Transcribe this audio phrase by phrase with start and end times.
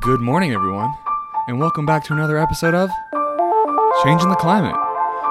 [0.00, 0.92] Good morning, everyone,
[1.46, 2.90] and welcome back to another episode of
[4.02, 4.74] Changing the Climate,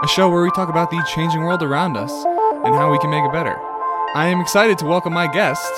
[0.03, 3.09] a show where we talk about the changing world around us and how we can
[3.09, 3.57] make it better.
[4.13, 5.71] I am excited to welcome my guest,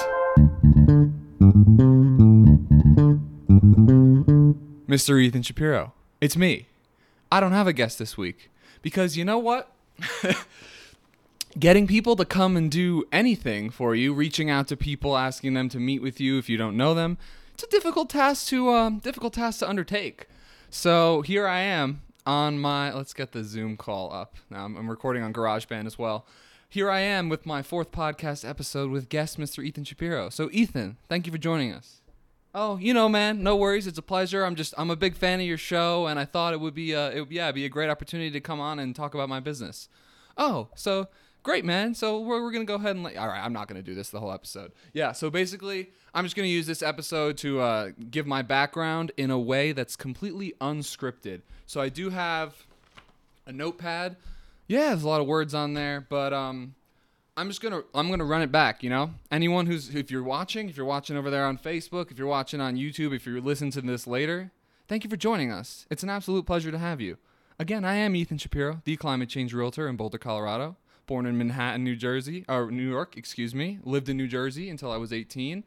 [4.88, 5.22] Mr.
[5.22, 5.94] Ethan Shapiro.
[6.22, 6.68] It's me.
[7.32, 8.50] I don't have a guest this week
[8.82, 9.72] because you know what?
[11.60, 15.70] Getting people to come and do anything for you, reaching out to people, asking them
[15.70, 17.18] to meet with you if you don't know them,
[17.58, 20.28] it's a difficult task to um, difficult task to undertake.
[20.70, 22.94] So here I am on my.
[22.94, 24.36] Let's get the Zoom call up.
[24.52, 26.28] Now I'm, I'm recording on GarageBand as well.
[26.70, 29.64] Here I am with my fourth podcast episode with guest Mr.
[29.64, 30.30] Ethan Shapiro.
[30.30, 32.02] So Ethan, thank you for joining us.
[32.54, 33.88] Oh, you know, man, no worries.
[33.88, 34.46] It's a pleasure.
[34.46, 36.94] I'm just I'm a big fan of your show, and I thought it would be
[36.94, 39.90] uh, it yeah, be a great opportunity to come on and talk about my business.
[40.38, 41.08] Oh, so
[41.48, 41.96] great, man.
[41.96, 43.16] So we're, we're gonna go ahead and let.
[43.16, 44.74] All right, I'm not gonna do this the whole episode.
[44.92, 45.14] Yeah.
[45.14, 49.40] So basically, I'm just gonna use this episode to uh, give my background in a
[49.40, 51.42] way that's completely unscripted.
[51.66, 52.66] So I do have
[53.46, 54.18] a notepad.
[54.68, 56.76] Yeah, there's a lot of words on there, but um,
[57.38, 58.84] I'm just gonna I'm gonna run it back.
[58.84, 62.18] You know, anyone who's if you're watching, if you're watching over there on Facebook, if
[62.18, 64.52] you're watching on YouTube, if you're listening to this later,
[64.90, 65.86] thank you for joining us.
[65.90, 67.18] It's an absolute pleasure to have you.
[67.58, 70.76] Again, I am Ethan Shapiro, the climate change realtor in Boulder, Colorado.
[71.08, 73.80] Born in Manhattan, New Jersey, or New York, excuse me.
[73.84, 75.64] Lived in New Jersey until I was 18.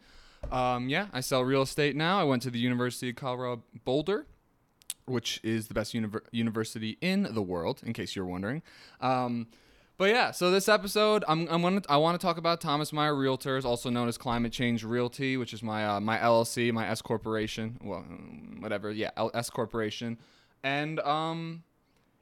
[0.53, 2.21] Um, yeah, I sell real estate now.
[2.21, 4.27] I went to the University of Colorado Boulder,
[5.07, 8.63] which is the best univer- university in the world, in case you're wondering.
[9.01, 9.49] Um,
[9.97, 13.13] but yeah, so this episode, I'm, I'm gonna I want to talk about Thomas Meyer
[13.13, 17.03] Realtors, also known as Climate Change Realty, which is my uh, my LLC, my S
[17.03, 18.01] corporation, well,
[18.61, 20.17] whatever, yeah, L- S corporation,
[20.63, 21.65] and um,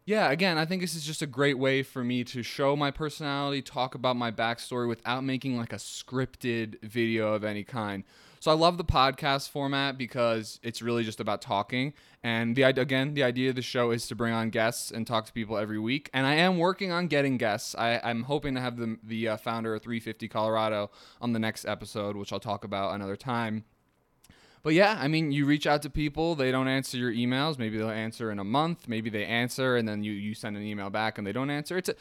[0.08, 2.90] yeah, again, I think this is just a great way for me to show my
[2.90, 8.04] personality, talk about my backstory without making like a scripted video of any kind.
[8.40, 11.92] So I love the podcast format because it's really just about talking.
[12.22, 15.26] And the again, the idea of the show is to bring on guests and talk
[15.26, 16.08] to people every week.
[16.14, 17.74] And I am working on getting guests.
[17.74, 21.66] I, I'm hoping to have the the uh, founder of 350 Colorado on the next
[21.66, 23.64] episode, which I'll talk about another time.
[24.62, 27.58] But yeah, I mean, you reach out to people, they don't answer your emails.
[27.58, 28.88] Maybe they'll answer in a month.
[28.88, 31.76] Maybe they answer and then you you send an email back and they don't answer.
[31.78, 31.94] It's a,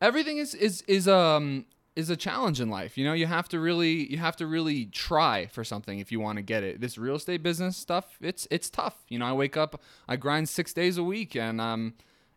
[0.00, 1.66] everything is is is um
[1.96, 2.96] is a challenge in life.
[2.96, 6.20] You know, you have to really you have to really try for something if you
[6.20, 6.80] want to get it.
[6.80, 9.04] This real estate business stuff, it's it's tough.
[9.08, 11.94] You know, I wake up, I grind 6 days a week and um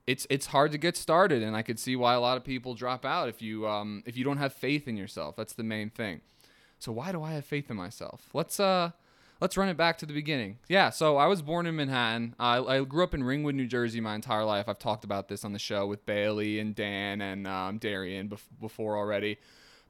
[0.08, 2.74] it's it's hard to get started and I could see why a lot of people
[2.74, 5.36] drop out if you um if you don't have faith in yourself.
[5.36, 6.22] That's the main thing.
[6.80, 8.30] So why do I have faith in myself?
[8.34, 8.92] Let's uh
[9.42, 10.60] let's run it back to the beginning.
[10.70, 12.36] Yeah, so I was born in Manhattan.
[12.40, 14.70] I, I grew up in Ringwood, New Jersey my entire life.
[14.70, 18.40] I've talked about this on the show with Bailey and Dan and um, Darian bef-
[18.62, 19.40] before already.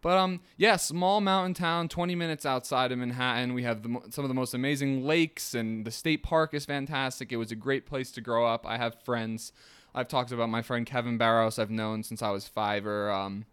[0.02, 3.54] But um, yeah, small mountain town, 20 minutes outside of Manhattan.
[3.54, 7.32] We have the, some of the most amazing lakes, and the state park is fantastic.
[7.32, 8.66] It was a great place to grow up.
[8.66, 9.52] I have friends.
[9.94, 11.60] I've talked about my friend Kevin Barros.
[11.60, 13.46] I've known since I was five or um,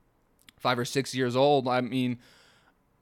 [0.59, 1.69] five or six years old.
[1.69, 2.19] I mean,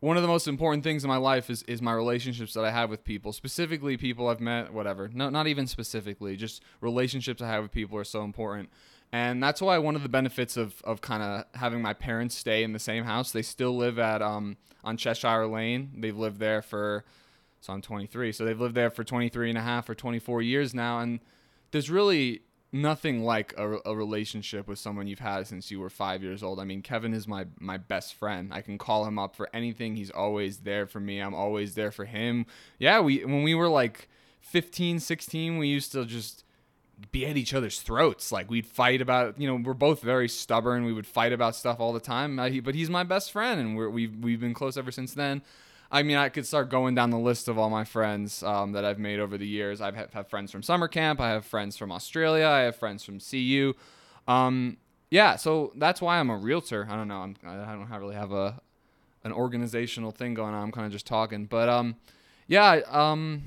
[0.00, 2.70] one of the most important things in my life is, is my relationships that I
[2.70, 5.08] have with people, specifically people I've met, whatever.
[5.12, 8.68] No, not even specifically, just relationships I have with people are so important.
[9.12, 12.62] And that's why one of the benefits of, of kind of having my parents stay
[12.62, 15.92] in the same house, they still live at um, on Cheshire Lane.
[15.96, 17.04] They've lived there for,
[17.60, 18.32] so I'm 23.
[18.32, 20.98] So they've lived there for 23 and a half or 24 years now.
[20.98, 21.20] And
[21.70, 22.42] there's really
[22.82, 26.60] nothing like a, a, relationship with someone you've had since you were five years old.
[26.60, 28.52] I mean, Kevin is my my best friend.
[28.52, 29.96] I can call him up for anything.
[29.96, 31.20] He's always there for me.
[31.20, 32.46] I'm always there for him.
[32.78, 34.08] Yeah, we when we were like
[34.40, 36.44] 15, 16, we used to just
[37.12, 38.32] be at each other's throats.
[38.32, 40.84] Like we'd fight about, you know, we're both very stubborn.
[40.84, 42.36] We would fight about stuff all the time.
[42.36, 45.42] But he's my best friend, and we're, we've we've been close ever since then.
[45.90, 48.84] I mean, I could start going down the list of all my friends um, that
[48.84, 49.80] I've made over the years.
[49.80, 51.20] I have, have friends from summer camp.
[51.20, 52.46] I have friends from Australia.
[52.46, 53.74] I have friends from CU.
[54.26, 54.78] Um,
[55.10, 56.86] yeah, so that's why I'm a realtor.
[56.90, 57.18] I don't know.
[57.18, 58.60] I'm, I don't really have a
[59.24, 60.62] an organizational thing going on.
[60.62, 61.96] I'm kind of just talking, but um,
[62.46, 63.42] yeah, um,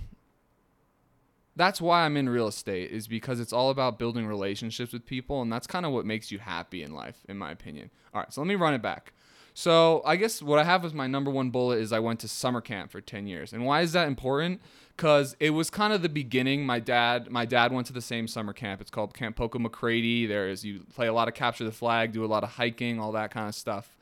[1.56, 5.42] that's why I'm in real estate is because it's all about building relationships with people,
[5.42, 7.92] and that's kind of what makes you happy in life, in my opinion.
[8.14, 9.14] All right, so let me run it back.
[9.60, 12.30] So I guess what I have as my number one bullet is I went to
[12.30, 13.52] summer camp for 10 years.
[13.52, 14.62] And why is that important?
[14.96, 16.66] Because it was kind of the beginning.
[16.66, 18.80] My dad, my dad went to the same summer camp.
[18.80, 20.30] It's called Camp Pok-O-MacCready.
[20.30, 23.02] There is you play a lot of capture the flag, do a lot of hiking,
[23.02, 23.98] all that kind of stuff.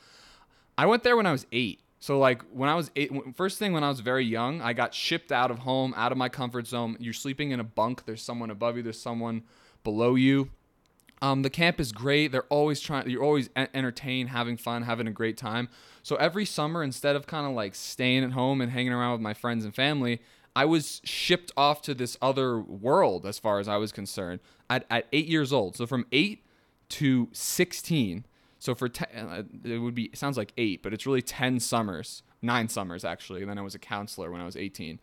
[0.78, 1.82] I went there when I was eight.
[2.00, 4.94] So like when I was eight, first thing when I was very young, I got
[4.94, 6.98] shipped out of home, out of my comfort zone.
[7.00, 8.06] You're sleeping in a bunk.
[8.06, 8.84] There's someone above you.
[8.84, 9.42] There's someone
[9.84, 10.52] below you.
[11.22, 12.32] Um, the camp is great.
[12.32, 13.10] They're always trying.
[13.10, 15.70] You're always entertained, having fun, having a great time.
[16.04, 19.22] So every summer, instead of kind of like staying at home and hanging around with
[19.22, 20.22] my friends and family,
[20.56, 24.86] I was shipped off to this other world as far as I was concerned at,
[24.90, 25.76] at eight years old.
[25.76, 26.46] So from eight
[26.90, 28.26] to 16.
[28.60, 31.60] So for te- uh, it would be it sounds like eight, but it's really 10
[31.60, 33.42] summers, nine summers actually.
[33.42, 35.00] And then I was a counselor when I was 18.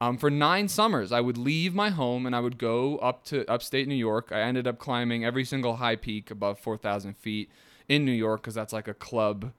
[0.00, 3.50] Um, for nine summers, I would leave my home and I would go up to
[3.50, 4.28] upstate New York.
[4.30, 7.50] I ended up climbing every single high peak above 4,000 feet
[7.88, 9.52] in New York because that's like a club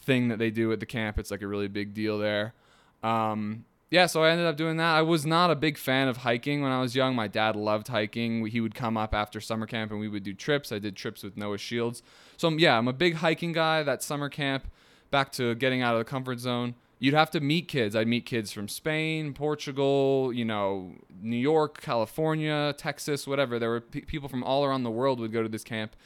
[0.00, 1.18] thing that they do at the camp.
[1.18, 2.54] It's like a really big deal there.
[3.02, 4.94] Um, yeah, so I ended up doing that.
[4.94, 7.16] I was not a big fan of hiking when I was young.
[7.16, 8.46] My dad loved hiking.
[8.46, 10.70] He would come up after summer camp and we would do trips.
[10.70, 12.04] I did trips with Noah Shields.
[12.36, 13.82] So, yeah, I'm a big hiking guy.
[13.82, 14.68] That summer camp,
[15.10, 17.96] back to getting out of the comfort zone you'd have to meet kids.
[17.96, 23.58] I'd meet kids from Spain, Portugal, you know, New York, California, Texas, whatever.
[23.58, 25.96] There were p- people from all around the world would go to this camp,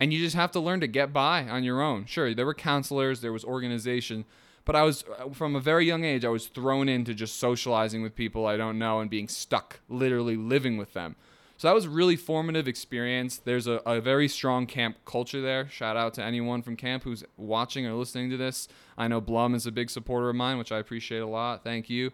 [0.00, 2.06] and you just have to learn to get by on your own.
[2.06, 4.24] Sure, there were counselors, there was organization,
[4.64, 6.24] but I was uh, from a very young age.
[6.24, 10.36] I was thrown into just socializing with people I don't know and being stuck, literally
[10.36, 11.16] living with them.
[11.56, 13.38] So that was a really formative experience.
[13.38, 15.68] There's a, a very strong camp culture there.
[15.68, 18.68] Shout out to anyone from camp who's watching or listening to this.
[18.98, 21.62] I know Blum is a big supporter of mine, which I appreciate a lot.
[21.62, 22.10] Thank you.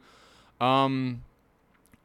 [0.60, 1.22] Um,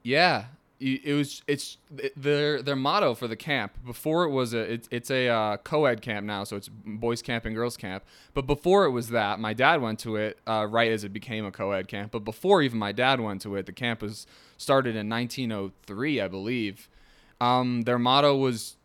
[0.01, 0.45] yeah,
[0.79, 1.77] it was it's
[2.17, 6.01] their their motto for the camp before it was a it, it's a uh, co-ed
[6.01, 8.03] camp now so it's boys camp and girls camp
[8.33, 11.45] but before it was that my dad went to it uh, right as it became
[11.45, 14.27] a co-ed camp but before even my dad went to it the camp was
[14.57, 16.89] started in 1903 i believe
[17.41, 18.77] um, their motto was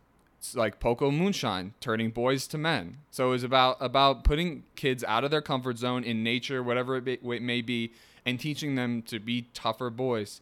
[0.55, 2.99] like Pok-O-Moonshine, turning boys to men.
[3.11, 6.97] So it was about about putting kids out of their comfort zone in nature, whatever
[6.97, 7.93] it, be, it may be,
[8.25, 10.41] and teaching them to be tougher boys.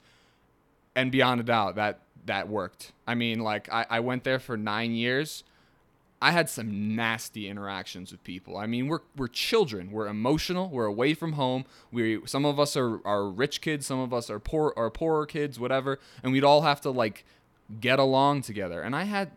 [0.94, 2.92] And beyond a doubt, that that worked.
[3.06, 5.44] I mean, like I, I went there for nine years.
[6.20, 8.56] I had some nasty interactions with people.
[8.56, 9.92] I mean, we're we're children.
[9.92, 10.68] We're emotional.
[10.68, 11.64] We're away from home.
[11.92, 13.86] We some of us are, are rich kids.
[13.86, 15.60] Some of us are poor are poorer kids.
[15.60, 16.00] Whatever.
[16.22, 17.24] And we'd all have to like
[17.80, 18.80] get along together.
[18.80, 19.30] And I had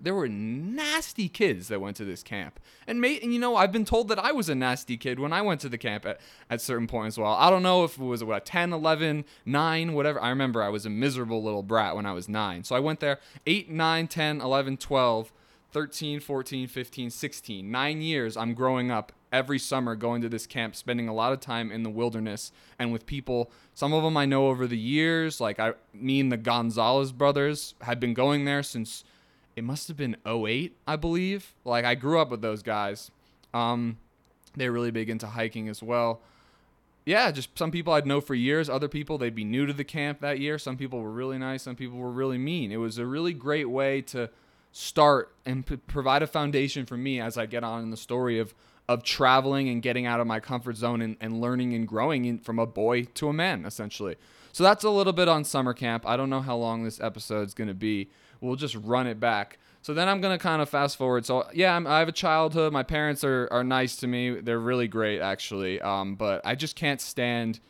[0.00, 2.60] there were nasty kids that went to this camp.
[2.86, 5.32] And mate, and you know, I've been told that I was a nasty kid when
[5.32, 7.18] I went to the camp at, at certain points.
[7.18, 10.20] Well, I don't know if it was what 10, 11, 9, whatever.
[10.20, 12.64] I remember I was a miserable little brat when I was 9.
[12.64, 15.32] So I went there 8, 9, 10, 11, 12,
[15.72, 17.70] 13, 14, 15, 16.
[17.70, 21.40] 9 years I'm growing up every summer going to this camp, spending a lot of
[21.40, 23.50] time in the wilderness and with people.
[23.74, 25.40] Some of them I know over the years.
[25.40, 29.04] Like I, me and the Gonzalez brothers had been going there since
[29.56, 31.54] it must have been 08, I believe.
[31.64, 33.10] Like I grew up with those guys.
[33.54, 33.96] Um,
[34.54, 36.20] they're really big into hiking as well.
[37.04, 38.68] Yeah, just some people I'd know for years.
[38.68, 40.58] Other people they'd be new to the camp that year.
[40.58, 41.62] Some people were really nice.
[41.62, 42.70] Some people were really mean.
[42.70, 44.30] It was a really great way to
[44.72, 48.38] start and p- provide a foundation for me as I get on in the story
[48.38, 48.54] of
[48.88, 52.38] of traveling and getting out of my comfort zone and, and learning and growing in,
[52.38, 54.16] from a boy to a man, essentially.
[54.52, 56.06] So that's a little bit on summer camp.
[56.06, 58.10] I don't know how long this episode is going to be.
[58.40, 59.58] We'll just run it back.
[59.82, 61.24] So then I'm going to kind of fast forward.
[61.24, 62.72] So, yeah, I'm, i have a childhood.
[62.72, 64.40] My parents are, are nice to me.
[64.40, 65.80] They're really great, actually.
[65.80, 67.60] Um, but I just can't stand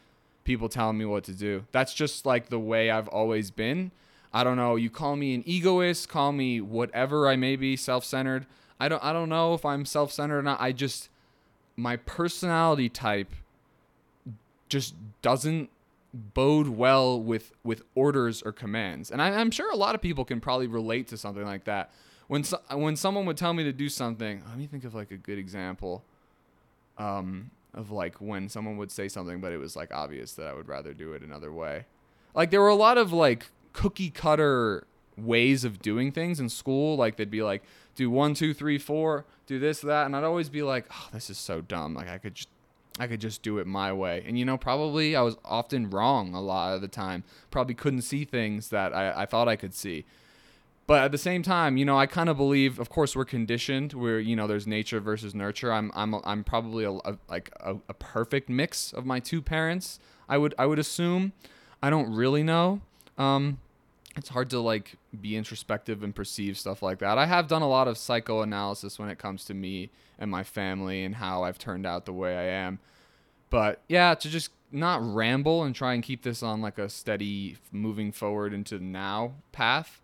[0.45, 1.65] people telling me what to do.
[1.73, 3.93] That's just like the way I've always been.
[4.35, 4.77] I don't know.
[4.77, 8.47] You call me an egoist, call me whatever I may be, self centered.
[8.83, 10.61] I don't I don't know if I'm self-centered or not.
[10.61, 11.09] I just
[11.77, 13.33] my personality type
[14.69, 15.71] just doesn't
[16.13, 19.13] bode well with with orders or commands.
[19.13, 21.93] And I, am sure a lot of people can probably relate to something like that.
[22.27, 25.13] When so, when someone would tell me to do something, let me think of like
[25.13, 26.03] a good example.
[26.99, 30.53] Um, of like when someone would say something, but it was like obvious that I
[30.53, 31.87] would rather do it another way.
[32.35, 34.87] Like there were a lot of like cookie cutter
[35.17, 36.97] ways of doing things in school.
[36.97, 37.63] Like they'd be like,
[37.95, 41.31] do one, two, three, four, do this, that, and I'd always be like, oh, this
[41.31, 41.95] is so dumb.
[41.95, 42.49] Like I could just,
[42.99, 44.23] I could just do it my way.
[44.27, 47.25] And you know, probably I was often wrong a lot of the time.
[47.51, 50.05] Probably couldn't see things that I, I thought I could see.
[50.87, 52.79] But at the same time, you know, I kind of believe.
[52.79, 53.93] Of course, we're conditioned.
[53.93, 55.73] Where you know, there's nature versus nurture.
[55.73, 60.01] I'm I'm I'm probably a, a like a, a perfect mix of my two parents.
[60.29, 61.33] I would I would assume.
[61.83, 62.83] I don't really know.
[63.23, 63.59] Um,
[64.17, 67.19] it's hard to like be introspective and perceive stuff like that.
[67.19, 71.05] I have done a lot of psychoanalysis when it comes to me and my family
[71.05, 72.79] and how I've turned out the way I am.
[73.49, 77.59] But yeah, to just not ramble and try and keep this on like a steady
[77.71, 80.01] moving forward into now path.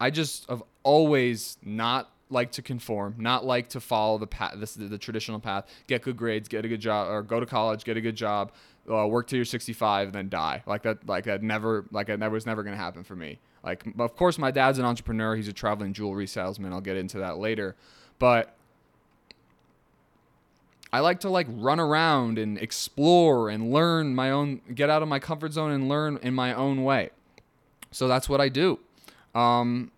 [0.00, 4.74] I just have always not like to conform, not like to follow the path, this
[4.74, 5.66] the, the traditional path.
[5.86, 8.52] Get good grades, get a good job, or go to college, get a good job,
[8.90, 10.62] uh, work till you're 65 and then die.
[10.66, 13.38] Like that, like that never, like that was never gonna happen for me.
[13.64, 15.34] Like, of course, my dad's an entrepreneur.
[15.34, 16.72] He's a traveling jewelry salesman.
[16.72, 17.74] I'll get into that later,
[18.18, 18.56] but
[20.92, 25.08] I like to like run around and explore and learn my own, get out of
[25.08, 27.10] my comfort zone and learn in my own way.
[27.90, 28.78] So that's what I do.
[29.34, 29.90] Um,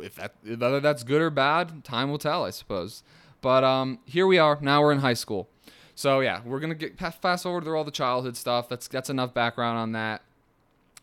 [0.00, 3.02] if that, whether that's good or bad, time will tell, I suppose.
[3.40, 4.58] But um, here we are.
[4.60, 5.48] Now we're in high school.
[5.94, 8.68] So yeah, we're gonna get fast forward through all the childhood stuff.
[8.68, 10.22] That's that's enough background on that.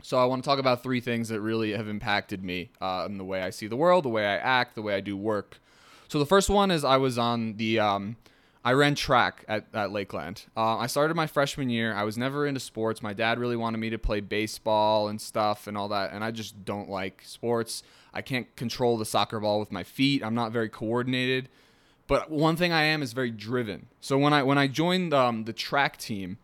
[0.02, 3.18] So I want to talk about three things that really have impacted me uh, in
[3.18, 5.60] the way I see the world, the way I act, the way I do work.
[6.08, 8.16] So the first one is I was on the um,
[8.64, 10.46] I ran track at, at Lakeland.
[10.56, 11.94] Uh, I started my freshman year.
[11.94, 13.02] I was never into sports.
[13.02, 16.32] My dad really wanted me to play baseball and stuff and all that, and I
[16.32, 17.84] just don't like sports.
[18.14, 20.24] I can't control the soccer ball with my feet.
[20.24, 21.50] I'm not very coordinated.
[22.10, 23.86] But one thing I am is very driven.
[24.02, 26.40] So when I when I joined um, the track team,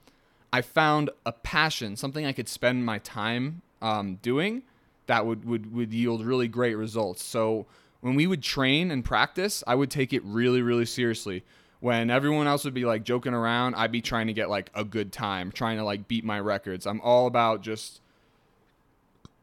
[0.53, 4.61] I found a passion, something I could spend my time um, doing
[5.07, 7.23] that would, would would yield really great results.
[7.23, 7.65] So
[8.01, 11.43] when we would train and practice, I would take it really really seriously
[11.79, 14.83] when everyone else would be like joking around, I'd be trying to get like a
[14.83, 16.85] good time, trying to like beat my records.
[16.85, 18.01] I'm all about just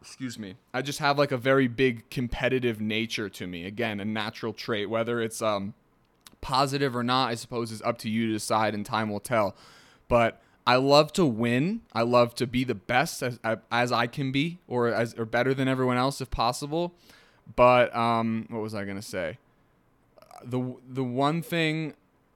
[0.00, 0.54] excuse me.
[0.72, 3.66] I just have like a very big competitive nature to me.
[3.66, 5.74] Again, a natural trait whether it's um
[6.42, 9.56] positive or not, I suppose is up to you to decide and time will tell.
[10.08, 11.80] But I love to win.
[11.94, 13.38] I love to be the best as,
[13.70, 16.92] as I can be or as or better than everyone else if possible.
[17.56, 19.38] But um what was I going to say?
[20.44, 21.94] The the one thing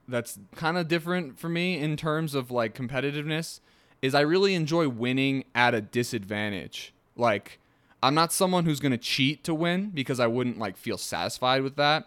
[0.08, 3.60] that's kind of different for me in terms of like competitiveness
[4.02, 6.92] is I really enjoy winning at a disadvantage.
[7.16, 7.58] Like
[8.02, 11.62] I'm not someone who's going to cheat to win because I wouldn't like feel satisfied
[11.62, 12.06] with that.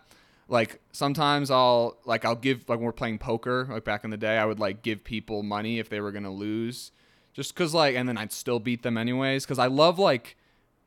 [0.49, 4.17] Like sometimes I'll like I'll give like when we're playing poker like back in the
[4.17, 6.91] day I would like give people money if they were to lose
[7.33, 10.35] just cuz like and then I'd still beat them anyways cuz I love like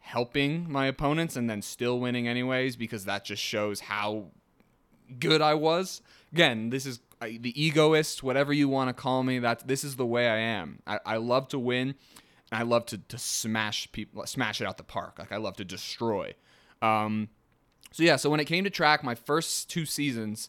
[0.00, 4.32] helping my opponents and then still winning anyways because that just shows how
[5.18, 6.02] good I was.
[6.32, 9.38] Again, this is the egoist, whatever you want to call me.
[9.38, 10.80] That this is the way I am.
[10.86, 11.94] I, I love to win.
[12.50, 15.18] And I love to, to smash people, smash it out the park.
[15.18, 16.34] Like I love to destroy.
[16.82, 17.28] Um,
[17.92, 20.48] so yeah, so when it came to track, my first two seasons,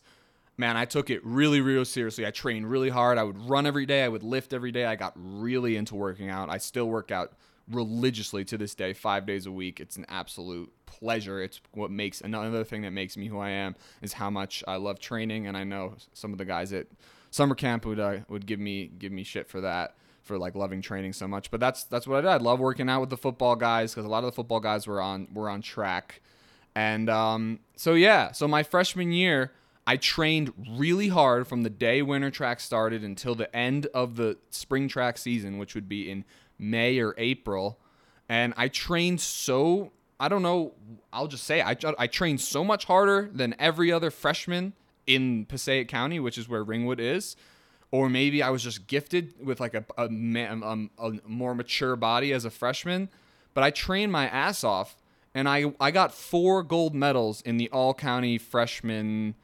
[0.58, 2.26] man, I took it really, really seriously.
[2.26, 3.18] I trained really hard.
[3.18, 4.04] I would run every day.
[4.04, 4.86] I would lift every day.
[4.86, 6.50] I got really into working out.
[6.50, 7.34] I still work out
[7.70, 9.80] religiously to this day, five days a week.
[9.80, 11.42] It's an absolute pleasure.
[11.42, 14.76] It's what makes another thing that makes me who I am is how much I
[14.76, 16.88] love training, and I know some of the guys at
[17.32, 20.82] summer camp would uh, would give me give me shit for that for like loving
[20.82, 21.52] training so much.
[21.52, 22.28] But that's that's what I did.
[22.30, 24.88] I love working out with the football guys because a lot of the football guys
[24.88, 26.22] were on were on track,
[26.76, 28.32] and um, so yeah.
[28.32, 29.52] So my freshman year.
[29.86, 34.38] I trained really hard from the day winter track started until the end of the
[34.50, 36.24] spring track season, which would be in
[36.58, 37.78] May or April.
[38.30, 40.74] And I trained so I don't know.
[41.12, 44.72] I'll just say I I trained so much harder than every other freshman
[45.06, 47.36] in Passaic County, which is where Ringwood is.
[47.92, 52.32] Or maybe I was just gifted with like a, a, a, a more mature body
[52.34, 53.10] as a freshman.
[53.54, 54.96] But I trained my ass off,
[55.34, 59.36] and I I got four gold medals in the all county freshman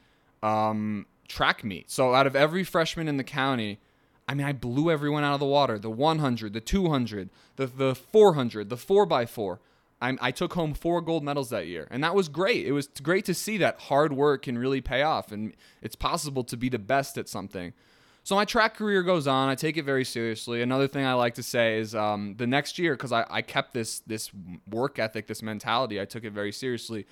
[0.44, 1.90] um, track meet.
[1.90, 3.80] So out of every freshman in the county,
[4.28, 5.80] I mean, I blew everyone out of the water.
[5.80, 9.60] The 100, the 200, the the 400, the 4x4.
[10.02, 12.66] I'm, I took home four gold medals that year, and that was great.
[12.66, 16.46] It was great to see that hard work can really pay off, and it's possible
[16.46, 17.74] to be the best at something.
[18.24, 19.50] So my track career goes on.
[19.50, 20.62] I take it very seriously.
[20.62, 23.74] Another thing I like to say is um, the next year, because I, I kept
[23.74, 24.30] this this
[24.70, 27.08] work ethic, this mentality, I took it very seriously.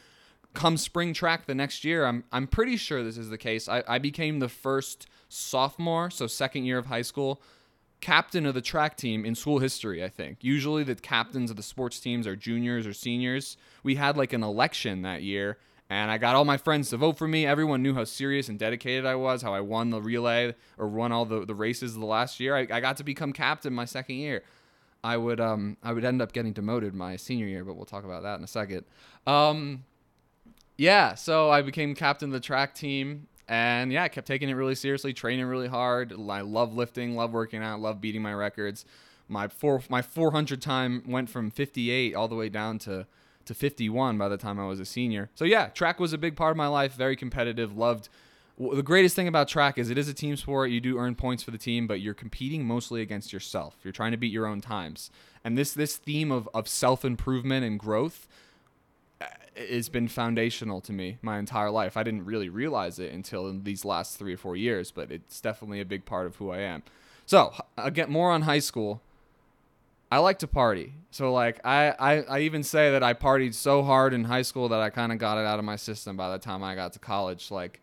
[0.54, 3.68] Come spring track the next year, I'm I'm pretty sure this is the case.
[3.68, 7.42] I, I became the first sophomore, so second year of high school,
[8.00, 10.38] captain of the track team in school history, I think.
[10.42, 13.58] Usually the captains of the sports teams are juniors or seniors.
[13.84, 15.58] We had like an election that year
[15.90, 17.46] and I got all my friends to vote for me.
[17.46, 21.12] Everyone knew how serious and dedicated I was, how I won the relay or won
[21.12, 22.56] all the, the races the last year.
[22.56, 24.44] I, I got to become captain my second year.
[25.04, 28.04] I would um I would end up getting demoted my senior year, but we'll talk
[28.04, 28.84] about that in a second.
[29.26, 29.86] Um
[30.78, 34.54] yeah, so I became captain of the track team and yeah, I kept taking it
[34.54, 36.12] really seriously, training really hard.
[36.12, 38.86] I love lifting, love working out, love beating my records.
[39.30, 43.08] My four my 400 time went from 58 all the way down to
[43.48, 45.30] to 51 by the time I was a senior.
[45.36, 46.94] So yeah, track was a big part of my life.
[46.94, 47.76] Very competitive.
[47.76, 48.10] Loved.
[48.60, 50.72] The greatest thing about track is it is a team sport.
[50.72, 53.76] You do earn points for the team, but you're competing mostly against yourself.
[53.84, 55.12] You're trying to beat your own times.
[55.44, 58.28] And this this theme of of self improvement and growth
[59.22, 59.26] uh,
[59.56, 61.98] has been foundational to me my entire life.
[61.98, 65.40] I didn't really realize it until in these last three or four years, but it's
[65.40, 66.84] definitely a big part of who I am.
[67.28, 69.02] So, again, more on high school.
[70.12, 70.94] I like to party.
[71.12, 74.70] So, like, I, I, I even say that I partied so hard in high school
[74.70, 76.94] that I kind of got it out of my system by the time I got
[76.94, 77.52] to college.
[77.52, 77.82] Like,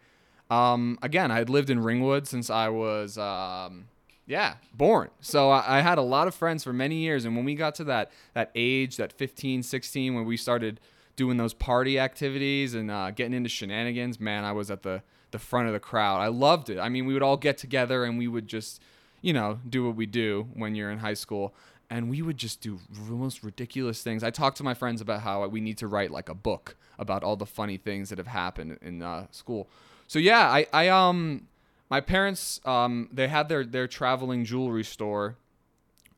[0.50, 3.88] um, again, I had lived in Ringwood since I was, um,
[4.26, 5.10] yeah, born.
[5.20, 7.24] So I, I, had a lot of friends for many years.
[7.24, 10.80] And when we got to that that age, that 15, 16, when we started
[11.16, 15.38] doing those party activities and uh, getting into shenanigans, man, I was at the the
[15.38, 16.20] front of the crowd.
[16.20, 16.78] I loved it.
[16.78, 18.80] I mean, we would all get together and we would just,
[19.20, 21.54] you know, do what we do when you're in high school.
[21.94, 24.24] And we would just do the most ridiculous things.
[24.24, 27.22] I talked to my friends about how we need to write like a book about
[27.22, 29.68] all the funny things that have happened in uh, school.
[30.08, 31.46] So yeah, I, I um
[31.88, 35.36] my parents um they had their their traveling jewelry store.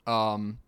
[0.06, 0.60] Um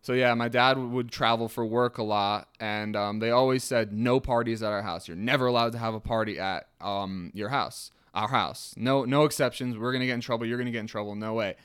[0.00, 3.92] so yeah, my dad would travel for work a lot, and um, they always said
[3.92, 5.06] no parties at our house.
[5.06, 8.72] You're never allowed to have a party at um, your house, our house.
[8.78, 9.76] No, no exceptions.
[9.76, 10.46] We're gonna get in trouble.
[10.46, 11.14] You're gonna get in trouble.
[11.14, 11.56] No way.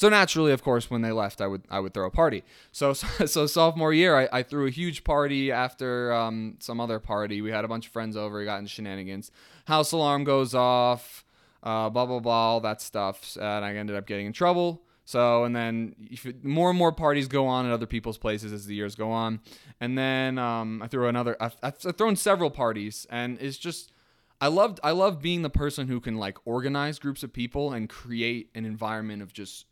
[0.00, 2.42] So naturally, of course, when they left, I would I would throw a party.
[2.72, 6.98] So so, so sophomore year, I, I, threw a huge party after um, some other
[6.98, 7.42] party.
[7.42, 8.42] We had a bunch of friends over.
[8.42, 9.30] Got into shenanigans.
[9.66, 11.22] House alarm goes off.
[11.62, 14.80] Uh, blah blah blah, all that stuff, and I ended up getting in trouble.
[15.04, 18.64] So and then it, more and more parties go on at other people's places as
[18.64, 19.40] the years go on,
[19.82, 21.36] and then um, I threw another.
[21.38, 23.92] I've, I've thrown several parties, and it's just
[24.40, 27.88] I loved I love being the person who can like organize groups of people and
[27.88, 29.66] create an environment of just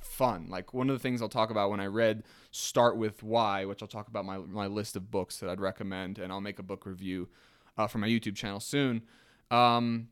[0.00, 0.48] fun.
[0.48, 3.82] Like one of the things I'll talk about when I read Start with Why, which
[3.82, 6.64] I'll talk about my my list of books that I'd recommend, and I'll make a
[6.64, 7.28] book review
[7.76, 9.02] uh, for my YouTube channel soon.
[9.50, 10.08] Um,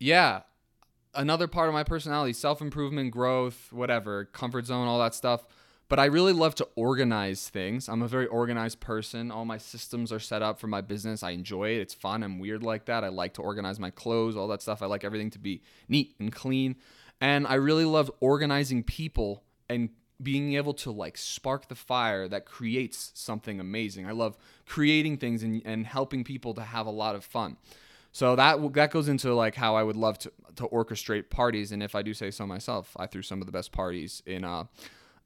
[0.00, 0.40] yeah,
[1.14, 5.46] another part of my personality, self improvement, growth, whatever, comfort zone, all that stuff
[5.88, 7.88] but I really love to organize things.
[7.88, 9.30] I'm a very organized person.
[9.30, 11.22] All my systems are set up for my business.
[11.22, 11.80] I enjoy it.
[11.80, 12.22] It's fun.
[12.22, 13.04] I'm weird like that.
[13.04, 14.82] I like to organize my clothes, all that stuff.
[14.82, 16.76] I like everything to be neat and clean.
[17.20, 19.90] And I really love organizing people and
[20.22, 24.06] being able to like spark the fire that creates something amazing.
[24.06, 24.36] I love
[24.66, 27.56] creating things and, and helping people to have a lot of fun.
[28.12, 31.72] So that that goes into like how I would love to to orchestrate parties.
[31.72, 34.44] And if I do say so myself, I threw some of the best parties in
[34.44, 34.64] uh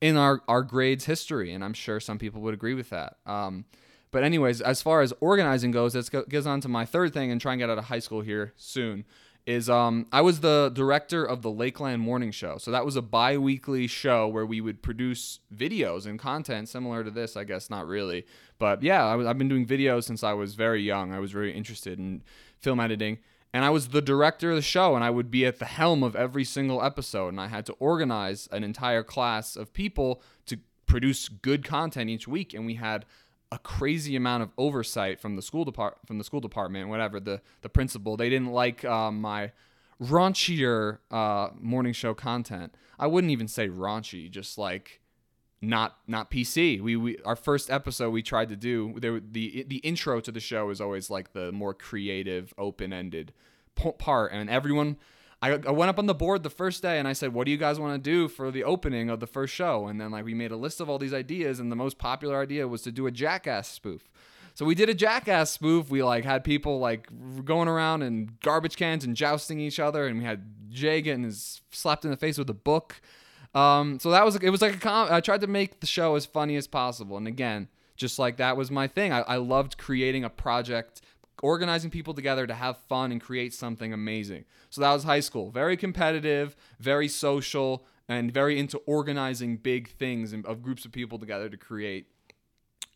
[0.01, 1.53] in our, our grades history.
[1.53, 3.17] And I'm sure some people would agree with that.
[3.27, 3.65] Um,
[4.11, 7.31] but, anyways, as far as organizing goes, that go, goes on to my third thing
[7.31, 9.05] and try and get out of high school here soon.
[9.47, 12.59] Is um, I was the director of the Lakeland Morning Show.
[12.59, 17.03] So that was a bi weekly show where we would produce videos and content similar
[17.03, 18.27] to this, I guess, not really.
[18.59, 21.15] But yeah, I I've been doing videos since I was very young.
[21.15, 22.23] I was very interested in
[22.59, 23.21] film editing
[23.53, 26.03] and I was the director of the show and I would be at the helm
[26.03, 30.59] of every single episode and I had to organize an entire class of people to
[30.87, 33.05] produce good content each week and we had
[33.51, 37.41] a crazy amount of oversight from the school depart from the school department whatever the
[37.63, 38.17] the principal.
[38.17, 39.53] They didn't like um, my
[40.03, 42.75] raunchier uh, morning show content.
[42.99, 45.01] I wouldn't even say raunchy just like
[45.61, 46.81] not not PC.
[46.81, 50.41] We, we our first episode we tried to do there the the intro to the
[50.41, 53.33] show is always like the more creative, open ended
[53.99, 54.97] part, and everyone.
[55.41, 57.53] I, I went up on the board the first day and I said, "What do
[57.53, 60.25] you guys want to do for the opening of the first show?" And then like
[60.25, 62.93] we made a list of all these ideas, and the most popular idea was to
[62.93, 64.09] do a Jackass spoof.
[64.55, 65.89] So we did a Jackass spoof.
[65.91, 67.09] We like had people like
[67.45, 71.63] going around in garbage cans and jousting each other, and we had Jay getting his
[71.71, 73.01] slapped in the face with a book.
[73.55, 76.15] Um, so that was it was like a com- I tried to make the show
[76.15, 79.13] as funny as possible, and again, just like that was my thing.
[79.13, 81.01] I, I loved creating a project,
[81.43, 84.45] organizing people together to have fun and create something amazing.
[84.71, 85.51] So that was high school.
[85.51, 91.19] Very competitive, very social, and very into organizing big things and of groups of people
[91.19, 92.07] together to create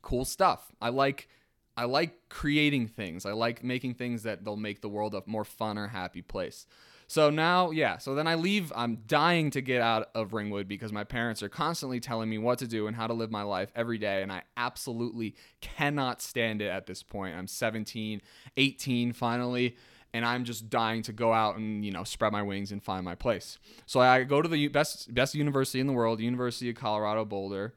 [0.03, 0.73] cool stuff.
[0.81, 1.29] I like
[1.77, 3.25] I like creating things.
[3.25, 6.67] I like making things that they'll make the world a more fun or happy place.
[7.13, 8.73] So now, yeah, so then I leave.
[8.75, 12.59] I'm dying to get out of Ringwood because my parents are constantly telling me what
[12.61, 14.23] to do and how to live my life every day.
[14.23, 17.37] And I absolutely cannot stand it at this point.
[17.37, 18.23] I'm 17,
[18.57, 19.77] 18 finally,
[20.15, 23.05] and I'm just dying to go out and, you know, spread my wings and find
[23.05, 23.59] my place.
[23.85, 27.75] So I go to the best, best university in the world, University of Colorado Boulder.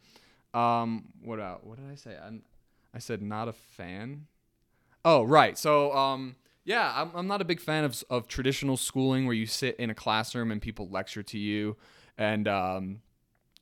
[0.53, 2.15] Um, what, uh, what did I say?
[2.15, 2.39] i
[2.93, 4.27] I said not a fan.
[5.03, 5.57] Oh, right.
[5.57, 9.45] So, um, yeah, I'm, I'm not a big fan of, of traditional schooling where you
[9.45, 11.77] sit in a classroom and people lecture to you
[12.17, 13.01] and, um,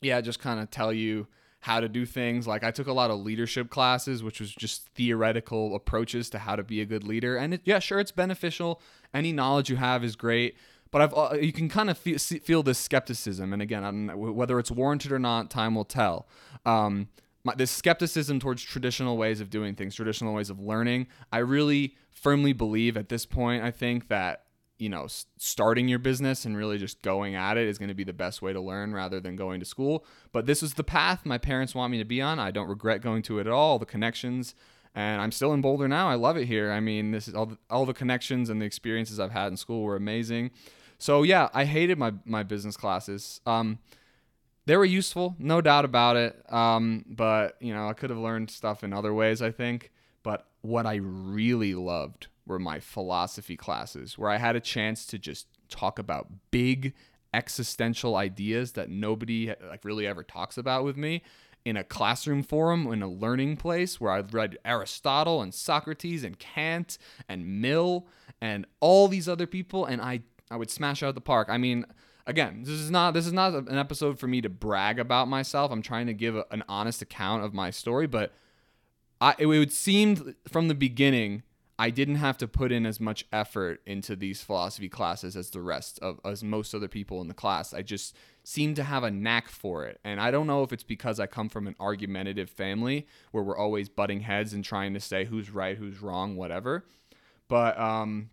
[0.00, 1.26] yeah, just kind of tell you
[1.60, 2.46] how to do things.
[2.46, 6.56] Like I took a lot of leadership classes, which was just theoretical approaches to how
[6.56, 7.36] to be a good leader.
[7.36, 8.82] And it, yeah, sure, it's beneficial.
[9.14, 10.56] Any knowledge you have is great.
[10.90, 13.52] But I've, uh, you can kind of feel, feel this skepticism.
[13.52, 16.28] And again, whether it's warranted or not, time will tell.
[16.64, 17.08] Um,
[17.44, 21.06] my, this skepticism towards traditional ways of doing things, traditional ways of learning.
[21.30, 24.44] I really firmly believe at this point, I think that,
[24.78, 28.04] you know, starting your business and really just going at it is going to be
[28.04, 30.04] the best way to learn rather than going to school.
[30.32, 32.38] But this is the path my parents want me to be on.
[32.38, 33.78] I don't regret going to it at all.
[33.78, 34.54] The connections
[34.94, 36.08] and I'm still in Boulder now.
[36.08, 36.70] I love it here.
[36.70, 39.56] I mean, this is all the, all the connections and the experiences I've had in
[39.56, 40.52] school were amazing.
[40.98, 43.40] So yeah, I hated my my business classes.
[43.44, 43.78] Um,
[44.66, 46.40] they were useful, no doubt about it.
[46.52, 49.42] Um, but you know, I could have learned stuff in other ways.
[49.42, 49.92] I think.
[50.22, 55.18] But what I really loved were my philosophy classes, where I had a chance to
[55.18, 56.94] just talk about big
[57.32, 61.22] existential ideas that nobody like really ever talks about with me
[61.64, 66.38] in a classroom forum in a learning place where I've read Aristotle and Socrates and
[66.38, 66.98] Kant
[67.28, 68.06] and Mill
[68.40, 71.48] and all these other people and I I would smash out the park.
[71.50, 71.86] I mean,
[72.26, 75.70] again, this is not this is not an episode for me to brag about myself.
[75.70, 78.32] I'm trying to give a, an honest account of my story, but
[79.20, 81.42] I it would seem from the beginning
[81.76, 85.60] I didn't have to put in as much effort into these philosophy classes as the
[85.60, 87.74] rest of as most other people in the class.
[87.74, 89.98] I just seem to have a knack for it.
[90.04, 93.56] And I don't know if it's because I come from an argumentative family where we're
[93.56, 96.84] always butting heads and trying to say who's right, who's wrong, whatever.
[97.48, 98.30] But um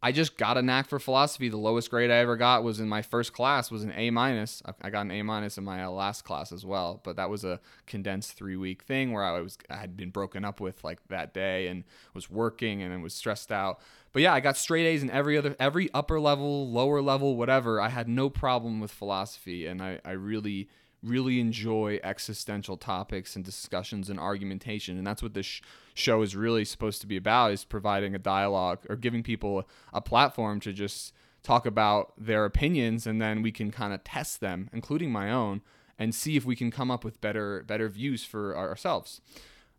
[0.00, 1.48] I just got a knack for philosophy.
[1.48, 4.62] The lowest grade I ever got was in my first class was an A minus.
[4.80, 7.44] I got an A minus in my uh, last class as well, but that was
[7.44, 11.00] a condensed three week thing where I was I had been broken up with like
[11.08, 11.82] that day and
[12.14, 13.80] was working and was stressed out.
[14.12, 17.80] But yeah, I got straight A's in every other every upper level, lower level, whatever.
[17.80, 20.68] I had no problem with philosophy, and I I really
[21.02, 25.60] really enjoy existential topics and discussions and argumentation and that's what this sh-
[25.94, 30.00] show is really supposed to be about is providing a dialogue or giving people a
[30.00, 34.68] platform to just talk about their opinions and then we can kind of test them
[34.72, 35.60] including my own
[35.98, 39.20] and see if we can come up with better better views for ourselves.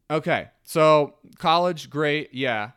[0.09, 2.71] Okay so college great yeah.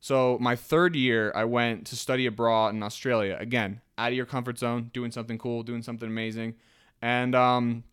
[0.00, 3.36] So my third year i went to study abroad in australia.
[3.38, 6.54] Again out of your comfort zone doing something cool doing something amazing
[7.02, 7.84] and um,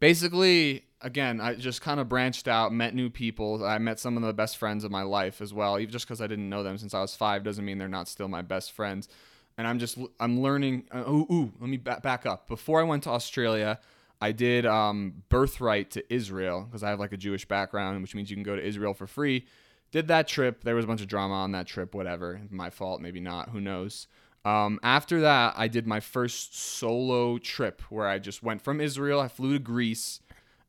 [0.00, 3.64] basically, again, I just kind of branched out, met new people.
[3.64, 5.78] I met some of the best friends of my life as well.
[5.78, 8.08] Even just because I didn't know them since I was five doesn't mean they're not
[8.08, 9.08] still my best friends.
[9.56, 10.84] And I'm just I'm learning.
[10.92, 12.48] Uh, ooh, ooh, let me back, back up.
[12.48, 13.80] Before I went to Australia,
[14.20, 18.30] I did um, birthright to Israel because I have like a Jewish background, which means
[18.30, 19.46] you can go to Israel for free.
[19.90, 20.64] Did that trip.
[20.64, 21.94] There was a bunch of drama on that trip.
[21.94, 23.50] Whatever, my fault, maybe not.
[23.50, 24.06] Who knows?
[24.48, 29.20] Um, after that, I did my first solo trip where I just went from Israel.
[29.20, 30.20] I flew to Greece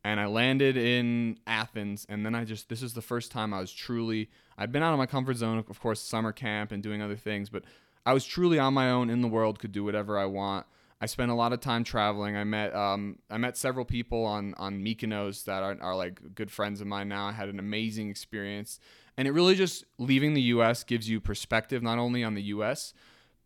[0.03, 2.05] and I landed in Athens.
[2.09, 4.91] And then I just, this is the first time I was truly, I'd been out
[4.91, 7.63] of my comfort zone, of course, summer camp and doing other things, but
[8.05, 10.65] I was truly on my own in the world, could do whatever I want.
[10.99, 12.35] I spent a lot of time traveling.
[12.35, 16.51] I met um, I met several people on on Mykonos that are, are like good
[16.51, 17.27] friends of mine now.
[17.27, 18.81] I had an amazing experience,
[19.15, 20.83] and it really just leaving the U.S.
[20.83, 22.93] gives you perspective not only on the U.S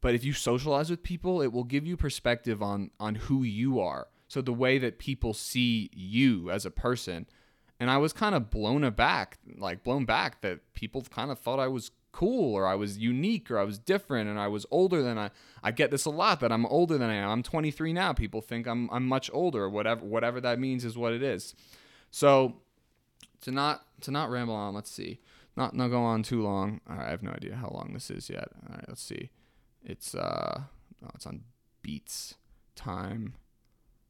[0.03, 3.79] but if you socialize with people, it will give you perspective on on who you
[3.79, 4.09] are.
[4.27, 7.25] So the way that people see you as a person.
[7.79, 11.59] And I was kind of blown aback, like blown back that people kind of thought
[11.59, 15.01] I was cool or I was unique or I was different and I was older
[15.01, 15.31] than I
[15.63, 17.29] I get this a lot that I'm older than I am.
[17.29, 18.11] I'm 23 now.
[18.11, 21.55] People think I'm I'm much older whatever whatever that means is what it is.
[22.11, 22.57] So
[23.41, 25.21] to not to not ramble on, let's see.
[25.55, 26.81] Not not go on too long.
[26.87, 28.49] I have no idea how long this is yet.
[28.67, 29.29] All right, let's see.
[29.83, 30.61] It's uh,
[31.03, 31.41] oh, it's on
[31.81, 32.35] Beats
[32.75, 33.35] time.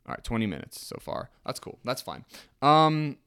[0.08, 1.30] All right, 20 minutes so far.
[1.46, 1.80] That's cool.
[1.86, 2.26] That's fine.
[2.62, 3.18] Um,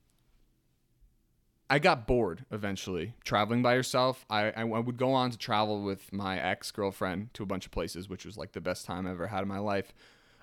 [1.69, 4.25] I got bored eventually traveling by yourself.
[4.31, 7.73] I, I would go on to travel with my ex girlfriend to a bunch of
[7.73, 9.93] places, which was like the best time I ever had in my life.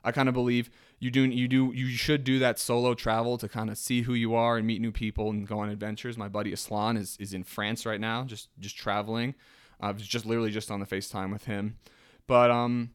[0.03, 3.47] I kind of believe you do you do you should do that solo travel to
[3.47, 6.17] kind of see who you are and meet new people and go on adventures.
[6.17, 9.33] My buddy Aslan is, is in France right now, just just traveling.
[9.83, 11.77] I was just literally just on the FaceTime with him.
[12.27, 12.91] But um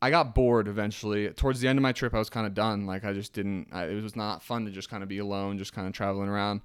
[0.00, 1.28] I got bored eventually.
[1.30, 2.86] Towards the end of my trip, I was kind of done.
[2.86, 3.68] Like I just didn't.
[3.72, 6.28] I, it was not fun to just kind of be alone, just kind of traveling
[6.28, 6.60] around.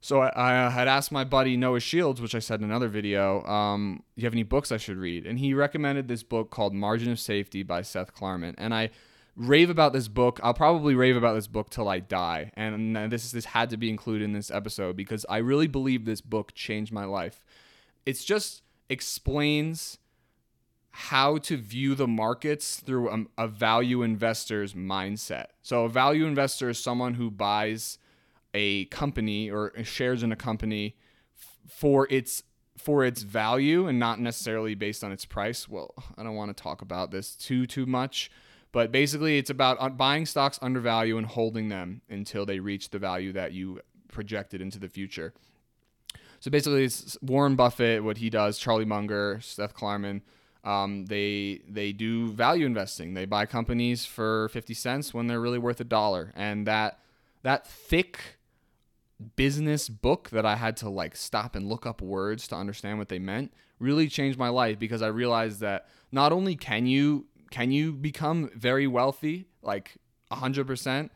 [0.00, 3.44] So I, I, had asked my buddy Noah Shields, which I said in another video,
[3.46, 6.72] um, "Do you have any books I should read?" And he recommended this book called
[6.72, 8.54] Margin of Safety by Seth Klarman.
[8.58, 8.90] And I
[9.34, 10.38] rave about this book.
[10.42, 12.52] I'll probably rave about this book till I die.
[12.54, 16.20] And this this had to be included in this episode because I really believe this
[16.20, 17.44] book changed my life.
[18.06, 19.98] It's just explains
[20.90, 25.46] how to view the markets through a, a, value investor's mindset.
[25.62, 27.98] So, a value investor is someone who buys
[28.54, 30.96] a company or shares in a company
[31.68, 32.42] for its
[32.76, 35.68] for its value and not necessarily based on its price.
[35.68, 38.30] Well, I don't want to talk about this too too much,
[38.72, 42.90] but basically it's about uh, buying stocks under value and holding them until they reach
[42.90, 45.32] the value that you projected into the future.
[46.40, 50.22] So basically, it's Warren Buffett, what he does, Charlie Munger, Seth Klarman
[50.64, 53.14] um, they they do value investing.
[53.14, 56.98] They buy companies for fifty cents when they're really worth a dollar, and that
[57.42, 58.38] that thick
[59.36, 63.08] business book that I had to like stop and look up words to understand what
[63.08, 67.72] they meant really changed my life because I realized that not only can you can
[67.72, 69.96] you become very wealthy like
[70.30, 71.10] 100%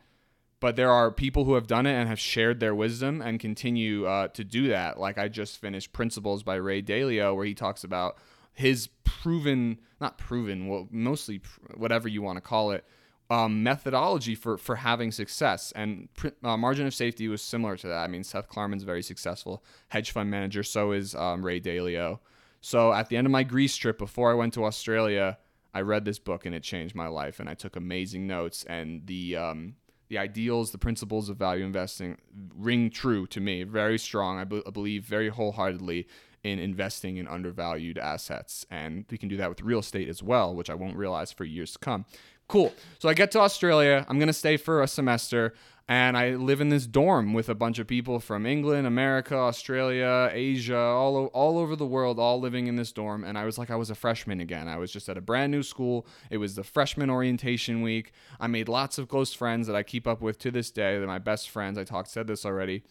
[0.63, 4.05] but there are people who have done it and have shared their wisdom and continue
[4.05, 7.83] uh, to do that like I just finished Principles by Ray Dalio where he talks
[7.83, 8.17] about
[8.53, 11.41] his proven not proven well mostly
[11.75, 12.85] whatever you want to call it
[13.29, 15.73] um, methodology for for having success.
[15.75, 16.07] And
[16.43, 17.97] uh, margin of safety was similar to that.
[17.97, 20.63] I mean, Seth Klarman's very successful hedge fund manager.
[20.63, 22.19] So is um, Ray Dalio.
[22.61, 25.37] So at the end of my Greece trip, before I went to Australia,
[25.73, 27.39] I read this book and it changed my life.
[27.39, 28.63] And I took amazing notes.
[28.65, 29.75] And the um,
[30.13, 32.19] the ideals, the principles of value investing
[32.55, 33.63] ring true to me.
[33.63, 34.37] Very strong.
[34.37, 36.07] I, be- I believe very wholeheartedly
[36.43, 38.63] in investing in undervalued assets.
[38.69, 41.45] And we can do that with real estate as well, which I won't realize for
[41.45, 42.05] years to come.
[42.53, 42.71] Cool.
[42.99, 44.05] So I get to Australia.
[44.07, 45.55] I'm going to stay for a semester.
[45.87, 50.29] And I live in this dorm with a bunch of people from England, America, Australia,
[50.31, 53.23] Asia, all, all over the world, all living in this dorm.
[53.23, 54.67] And I was like, I was a freshman again.
[54.67, 56.05] I was just at a brand new school.
[56.29, 58.11] It was the freshman orientation week.
[58.39, 60.99] I made lots of close friends that I keep up with to this day.
[60.99, 61.79] They're my best friends.
[61.79, 62.83] I talked, said this already.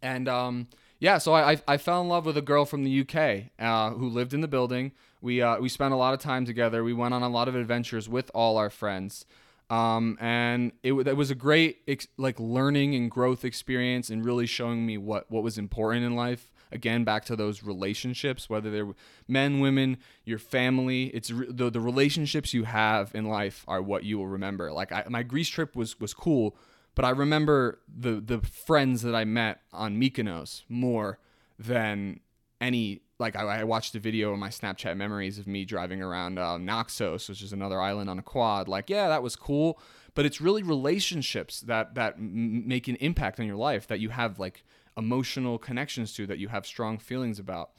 [0.00, 0.68] And um,
[1.00, 3.90] yeah, so I, I, I fell in love with a girl from the UK uh,
[3.90, 4.92] who lived in the building.
[5.20, 6.82] We uh, we spent a lot of time together.
[6.82, 9.26] We went on a lot of adventures with all our friends,
[9.68, 14.46] um, and it, it was a great ex- like learning and growth experience, and really
[14.46, 16.50] showing me what what was important in life.
[16.72, 18.94] Again, back to those relationships, whether they're
[19.26, 21.06] men, women, your family.
[21.06, 24.72] It's re- the the relationships you have in life are what you will remember.
[24.72, 26.56] Like I, my Greece trip was was cool
[26.94, 31.18] but I remember the the friends that I met on Mykonos more
[31.58, 32.20] than
[32.60, 33.00] any.
[33.20, 36.58] Like I, I watched a video in my Snapchat memories of me driving around uh,
[36.58, 38.66] Naxos, which is another island on a quad.
[38.66, 39.78] Like, yeah, that was cool,
[40.14, 44.08] but it's really relationships that that m- make an impact on your life that you
[44.08, 44.64] have like
[44.96, 47.70] emotional connections to, that you have strong feelings about.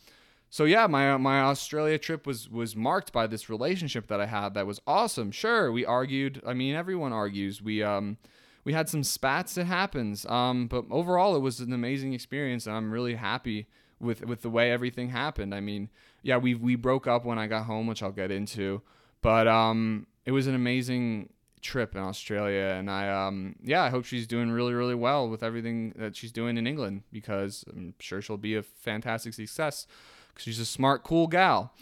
[0.50, 4.54] So yeah, my my Australia trip was was marked by this relationship that I had
[4.54, 5.32] that was awesome.
[5.32, 6.42] Sure, we argued.
[6.46, 7.62] I mean, everyone argues.
[7.62, 8.18] We um
[8.64, 9.58] we had some spats.
[9.58, 10.26] It happens.
[10.26, 13.68] Um, but overall, it was an amazing experience, and I'm really happy
[14.02, 15.54] with with the way everything happened.
[15.54, 15.90] I mean,
[16.24, 18.82] yeah, we we broke up when I got home, which I'll get into,
[19.22, 21.30] but um, it was an amazing
[21.62, 25.44] trip in Australia, and I um, yeah, I hope she's doing really really well with
[25.44, 29.88] everything that she's doing in England because I'm sure she'll be a fantastic success
[30.30, 31.74] because she's a smart, cool gal.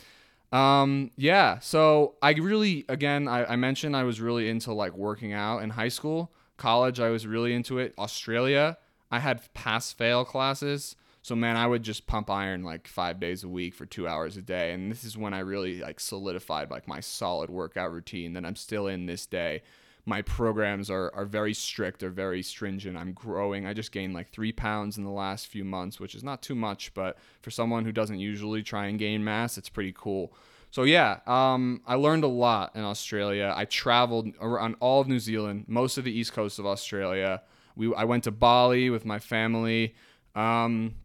[0.51, 5.31] Um, yeah, so I really, again, I, I mentioned I was really into like working
[5.31, 6.31] out in high school.
[6.57, 7.93] College, I was really into it.
[7.97, 8.77] Australia,
[9.11, 10.95] I had pass fail classes.
[11.21, 14.37] So man, I would just pump iron like five days a week for two hours
[14.37, 18.33] a day, and this is when I really like solidified like my solid workout routine
[18.33, 19.61] that I'm still in this day.
[20.05, 22.97] My programs are are very strict, they're very stringent.
[22.97, 23.65] I'm growing.
[23.65, 26.55] I just gained like three pounds in the last few months, which is not too
[26.55, 30.33] much, but for someone who doesn't usually try and gain mass, it's pretty cool.
[30.71, 33.53] So yeah, um, I learned a lot in Australia.
[33.55, 37.41] I traveled around all of New Zealand, most of the east coast of Australia.
[37.75, 39.95] We I went to Bali with my family.
[40.33, 40.95] Um,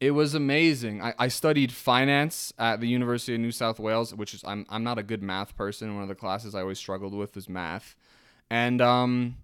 [0.00, 1.02] it was amazing.
[1.02, 4.84] I, I studied finance at the University of New South Wales, which is I'm I'm
[4.84, 5.94] not a good math person.
[5.94, 7.96] One of the classes I always struggled with was math,
[8.50, 9.36] and um,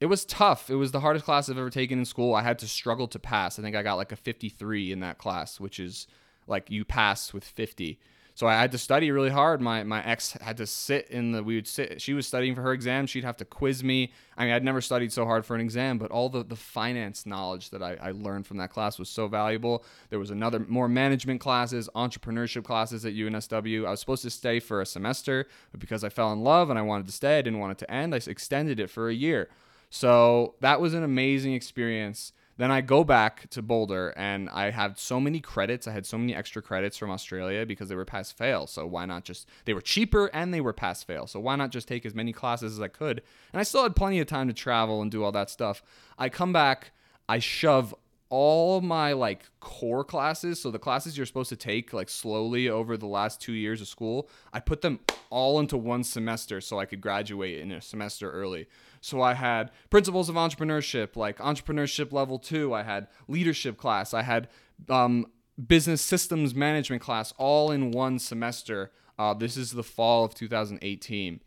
[0.00, 0.70] it was tough.
[0.70, 2.34] It was the hardest class I've ever taken in school.
[2.34, 3.58] I had to struggle to pass.
[3.58, 6.06] I think I got like a 53 in that class, which is
[6.46, 7.98] like you pass with 50
[8.34, 9.60] so I had to study really hard.
[9.60, 12.62] My my ex had to sit in the we would sit she was studying for
[12.62, 14.12] her exam, she'd have to quiz me.
[14.36, 17.26] I mean I'd never studied so hard for an exam, but all the, the finance
[17.26, 19.84] knowledge that I, I learned from that class was so valuable.
[20.08, 23.86] There was another more management classes, entrepreneurship classes at UNSW.
[23.86, 26.78] I was supposed to stay for a semester, but because I fell in love and
[26.78, 28.14] I wanted to stay, I didn't want it to end.
[28.14, 29.48] I extended it for a year.
[29.90, 32.32] So that was an amazing experience.
[32.60, 35.88] Then I go back to Boulder and I had so many credits.
[35.88, 38.66] I had so many extra credits from Australia because they were pass fail.
[38.66, 41.26] So why not just, they were cheaper and they were pass fail.
[41.26, 43.22] So why not just take as many classes as I could?
[43.54, 45.82] And I still had plenty of time to travel and do all that stuff.
[46.18, 46.92] I come back,
[47.30, 47.94] I shove
[48.28, 52.96] all my like core classes so the classes you're supposed to take like slowly over
[52.96, 56.84] the last two years of school i put them all into one semester so i
[56.84, 58.68] could graduate in a semester early
[59.00, 62.74] so I had principles of entrepreneurship, like entrepreneurship level two.
[62.74, 64.12] I had leadership class.
[64.12, 64.48] I had
[64.88, 65.26] um,
[65.66, 68.92] business systems management class all in one semester.
[69.18, 71.40] Uh, this is the fall of 2018.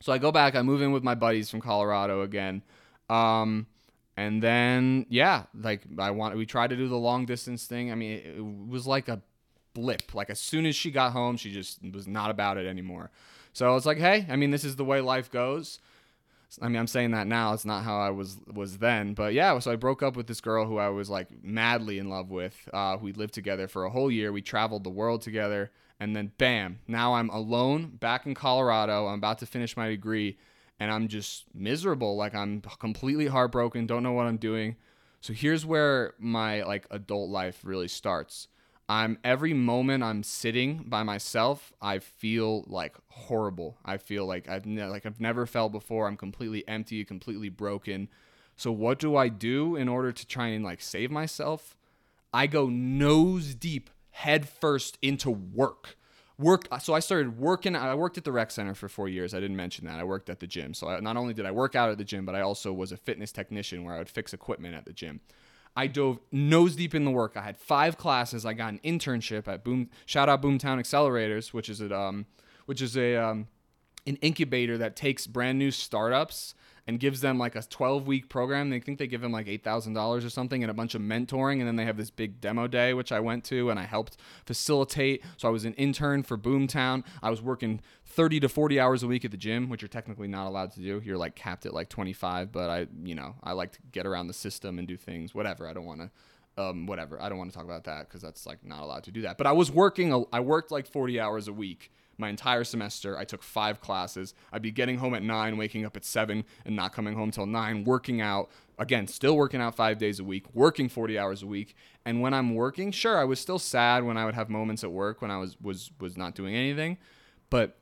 [0.00, 0.54] So I go back.
[0.54, 2.62] I move in with my buddies from Colorado again.
[3.08, 3.66] Um,
[4.16, 7.90] and then yeah, like I want we tried to do the long distance thing.
[7.90, 9.22] I mean, it, it was like a
[9.74, 10.14] blip.
[10.14, 13.10] Like as soon as she got home, she just was not about it anymore.
[13.52, 15.80] So it's like, hey, I mean, this is the way life goes
[16.60, 17.52] I mean, I'm saying that now.
[17.52, 19.58] It's not how I was was then, but yeah.
[19.58, 22.68] So I broke up with this girl who I was like madly in love with.
[22.72, 24.32] Uh, we lived together for a whole year.
[24.32, 26.80] We traveled the world together, and then bam!
[26.88, 29.06] Now I'm alone back in Colorado.
[29.06, 30.38] I'm about to finish my degree,
[30.80, 32.16] and I'm just miserable.
[32.16, 33.86] Like I'm completely heartbroken.
[33.86, 34.76] Don't know what I'm doing.
[35.20, 38.48] So here's where my like adult life really starts.
[38.90, 43.78] I'm every moment I'm sitting by myself, I feel like horrible.
[43.84, 46.08] I feel like I've ne- like I've never felt before.
[46.08, 48.08] I'm completely empty, completely broken.
[48.56, 51.76] So what do I do in order to try and like save myself?
[52.34, 55.96] I go nose deep, head first into work.
[56.36, 56.66] Work.
[56.72, 57.76] Uh, so I started working.
[57.76, 59.34] I worked at the rec center for four years.
[59.34, 60.00] I didn't mention that.
[60.00, 60.74] I worked at the gym.
[60.74, 62.90] So I, not only did I work out at the gym, but I also was
[62.90, 65.20] a fitness technician where I would fix equipment at the gym.
[65.76, 67.36] I dove nose deep in the work.
[67.36, 68.44] I had five classes.
[68.44, 69.88] I got an internship at Boom.
[70.06, 72.26] Shout out Boomtown Accelerators, which is a um,
[72.66, 73.48] which is a um,
[74.06, 76.54] an incubator that takes brand new startups
[76.86, 78.70] and gives them like a 12 week program.
[78.70, 81.58] They think they give them like $8,000 or something and a bunch of mentoring.
[81.58, 84.16] And then they have this big demo day, which I went to and I helped
[84.46, 85.22] facilitate.
[85.36, 87.04] So I was an intern for Boomtown.
[87.22, 90.28] I was working 30 to 40 hours a week at the gym, which you're technically
[90.28, 91.00] not allowed to do.
[91.04, 94.26] You're like capped at like 25, but I, you know, I like to get around
[94.26, 95.68] the system and do things, whatever.
[95.68, 96.10] I don't want to.
[96.58, 97.22] Um, whatever.
[97.22, 99.38] I don't want to talk about that because that's like not allowed to do that.
[99.38, 100.26] But I was working.
[100.30, 103.18] I worked like 40 hours a week my entire semester.
[103.18, 104.34] I took five classes.
[104.52, 107.46] I'd be getting home at nine, waking up at seven, and not coming home till
[107.46, 108.50] nine, working out.
[108.78, 111.74] Again, still working out five days a week, working 40 hours a week.
[112.04, 114.92] And when I'm working, sure, I was still sad when I would have moments at
[114.92, 116.98] work when I was was was not doing anything,
[117.50, 117.76] but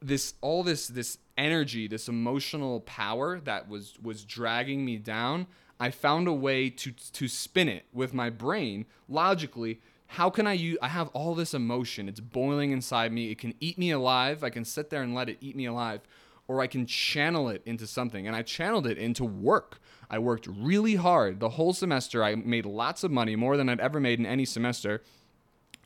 [0.00, 5.46] this all this this energy, this emotional power that was was dragging me down.
[5.78, 10.54] I found a way to to spin it with my brain logically how can I
[10.54, 12.08] use I have all this emotion.
[12.08, 13.30] It's boiling inside me.
[13.30, 14.42] It can eat me alive.
[14.42, 16.00] I can sit there and let it eat me alive
[16.48, 18.26] or I can channel it into something.
[18.26, 19.80] And I channeled it into work.
[20.10, 22.24] I worked really hard the whole semester.
[22.24, 25.00] I made lots of money, more than I'd ever made in any semester.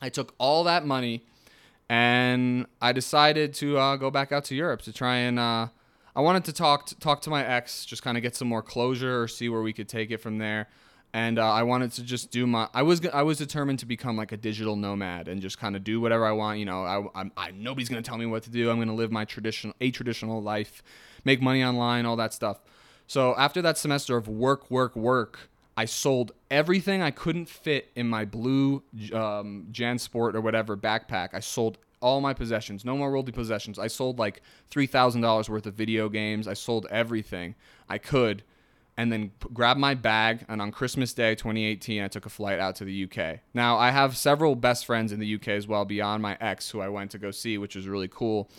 [0.01, 1.23] I took all that money
[1.87, 5.67] and I decided to uh, go back out to Europe to try and uh,
[6.15, 8.63] I wanted to talk to, talk to my ex, just kind of get some more
[8.63, 10.67] closure or see where we could take it from there
[11.15, 12.67] and uh, I wanted to just do my.
[12.73, 15.83] I was I was determined to become like a digital nomad and just kind of
[15.85, 16.59] do whatever I want.
[16.59, 18.69] You know, I, I'm, I nobody's gonna tell me what to do.
[18.69, 20.83] I'm gonna live my traditional a traditional life,
[21.23, 22.59] make money online, all that stuff.
[23.07, 28.09] So after that semester of work, work, work, I sold everything I couldn't fit in
[28.09, 31.29] my blue um, JanSport or whatever backpack.
[31.31, 33.79] I sold all my possessions, no more worldly possessions.
[33.79, 36.45] I sold like three thousand dollars worth of video games.
[36.45, 37.55] I sold everything
[37.87, 38.43] I could
[38.97, 40.45] and then p- grabbed my bag.
[40.47, 43.39] And on Christmas Day 2018, I took a flight out to the UK.
[43.53, 46.81] Now, I have several best friends in the UK as well, beyond my ex, who
[46.81, 48.49] I went to go see, which was really cool.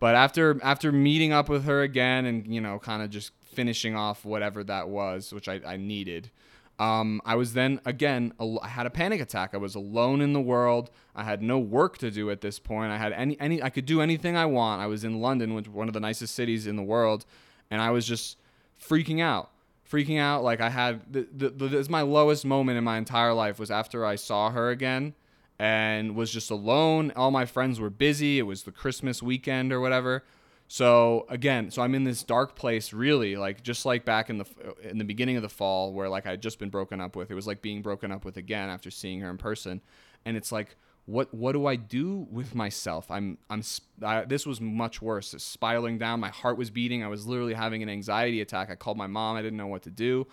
[0.00, 3.94] But after after meeting up with her again and you know kind of just finishing
[3.96, 6.30] off whatever that was, which I, I needed,
[6.78, 9.54] um, I was then again I had a panic attack.
[9.54, 10.90] I was alone in the world.
[11.14, 12.90] I had no work to do at this point.
[12.92, 14.82] I had any any I could do anything I want.
[14.82, 17.24] I was in London, which one of the nicest cities in the world,
[17.70, 18.36] and I was just
[18.78, 19.52] freaking out
[19.90, 20.42] freaking out.
[20.42, 23.58] Like I had the, the, the, this is my lowest moment in my entire life
[23.58, 25.14] was after I saw her again
[25.58, 27.12] and was just alone.
[27.16, 28.38] All my friends were busy.
[28.38, 30.24] It was the Christmas weekend or whatever.
[30.66, 34.46] So again, so I'm in this dark place really like just like back in the
[34.82, 37.30] in the beginning of the fall where like I had just been broken up with.
[37.30, 39.82] It was like being broken up with again after seeing her in person.
[40.24, 43.10] And it's like what what do I do with myself?
[43.10, 43.62] I'm I'm
[44.02, 45.34] I, this was much worse.
[45.38, 47.04] Spiraling down, my heart was beating.
[47.04, 48.70] I was literally having an anxiety attack.
[48.70, 49.36] I called my mom.
[49.36, 50.26] I didn't know what to do,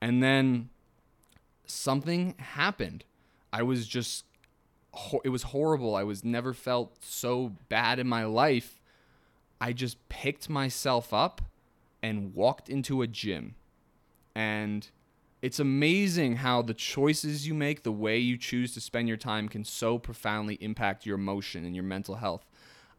[0.00, 0.70] and then
[1.66, 3.04] something happened.
[3.52, 4.24] I was just
[5.22, 5.94] it was horrible.
[5.94, 8.80] I was never felt so bad in my life.
[9.60, 11.42] I just picked myself up
[12.02, 13.54] and walked into a gym,
[14.34, 14.88] and
[15.40, 19.48] it's amazing how the choices you make, the way you choose to spend your time
[19.48, 22.44] can so profoundly impact your emotion and your mental health.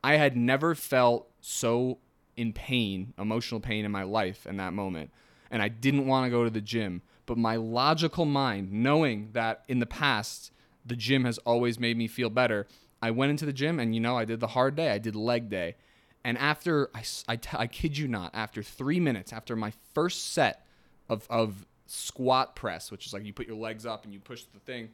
[0.04, 1.98] I had never felt so
[2.38, 5.12] in pain, emotional pain in my life in that moment.
[5.52, 7.02] And I didn't want to go to the gym.
[7.26, 10.52] But my logical mind, knowing that in the past,
[10.86, 12.66] the gym has always made me feel better,
[13.02, 14.92] I went into the gym and, you know, I did the hard day.
[14.92, 15.76] I did leg day.
[16.24, 20.66] And after, I, I, kid you not, after three minutes, after my first set
[21.08, 24.44] of, of squat press, which is like you put your legs up and you push
[24.44, 24.90] the thing.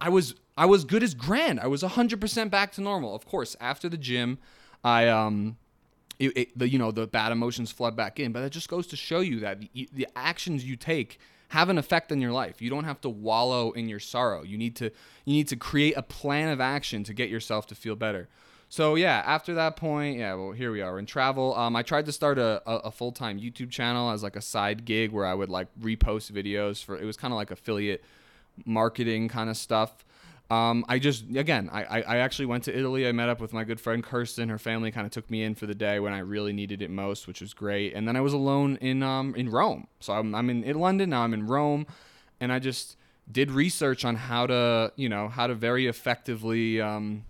[0.00, 1.60] I was I was good as grand.
[1.60, 3.14] I was 100% back to normal.
[3.14, 4.38] Of course, after the gym,
[4.84, 5.56] I um
[6.18, 8.86] it, it, the you know the bad emotions flood back in, but it just goes
[8.88, 11.18] to show you that the, the actions you take
[11.48, 12.62] have an effect on your life.
[12.62, 14.42] You don't have to wallow in your sorrow.
[14.42, 14.86] You need to
[15.24, 18.28] you need to create a plan of action to get yourself to feel better.
[18.72, 21.56] So yeah, after that point, yeah, well here we are in travel.
[21.56, 24.40] Um, I tried to start a, a, a full time YouTube channel as like a
[24.40, 26.96] side gig where I would like repost videos for.
[26.96, 28.04] It was kind of like affiliate
[28.64, 30.04] marketing kind of stuff.
[30.52, 33.08] Um, I just again, I, I I actually went to Italy.
[33.08, 34.48] I met up with my good friend Kirsten.
[34.48, 36.90] Her family kind of took me in for the day when I really needed it
[36.90, 37.94] most, which was great.
[37.94, 39.88] And then I was alone in um in Rome.
[39.98, 41.22] So I'm I'm in, in London now.
[41.22, 41.88] I'm in Rome,
[42.40, 42.96] and I just
[43.30, 47.24] did research on how to you know how to very effectively um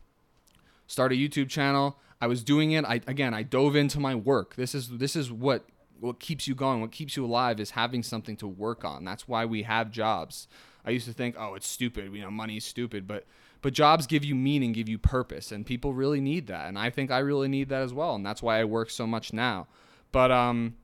[0.90, 1.96] start a YouTube channel.
[2.20, 2.84] I was doing it.
[2.84, 4.56] I again, I dove into my work.
[4.56, 5.64] This is this is what
[6.00, 9.04] what keeps you going, what keeps you alive is having something to work on.
[9.04, 10.48] That's why we have jobs.
[10.84, 13.26] I used to think, oh, it's stupid, you know, money is stupid, but
[13.62, 16.66] but jobs give you meaning, give you purpose, and people really need that.
[16.66, 19.06] And I think I really need that as well, and that's why I work so
[19.06, 19.68] much now.
[20.12, 20.74] But um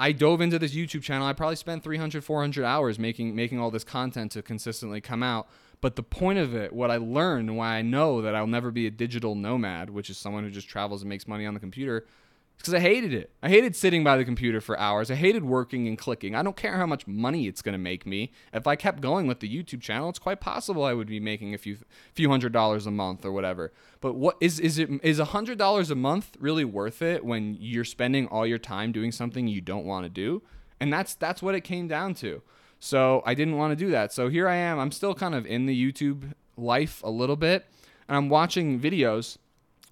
[0.00, 1.26] I dove into this YouTube channel.
[1.26, 5.48] I probably spent 300, 400 hours making making all this content to consistently come out.
[5.82, 8.70] But the point of it, what I learned, and why I know that I'll never
[8.70, 11.60] be a digital nomad, which is someone who just travels and makes money on the
[11.60, 13.32] computer, is because I hated it.
[13.42, 15.10] I hated sitting by the computer for hours.
[15.10, 16.36] I hated working and clicking.
[16.36, 18.30] I don't care how much money it's going to make me.
[18.54, 21.52] If I kept going with the YouTube channel, it's quite possible I would be making
[21.52, 21.78] a few
[22.14, 23.72] few hundred dollars a month or whatever.
[24.00, 27.56] But what is is it is a hundred dollars a month really worth it when
[27.58, 30.42] you're spending all your time doing something you don't want to do?
[30.78, 32.40] And that's that's what it came down to.
[32.84, 34.12] So I didn't want to do that.
[34.12, 34.80] So here I am.
[34.80, 37.64] I'm still kind of in the YouTube life a little bit,
[38.08, 39.38] and I'm watching videos.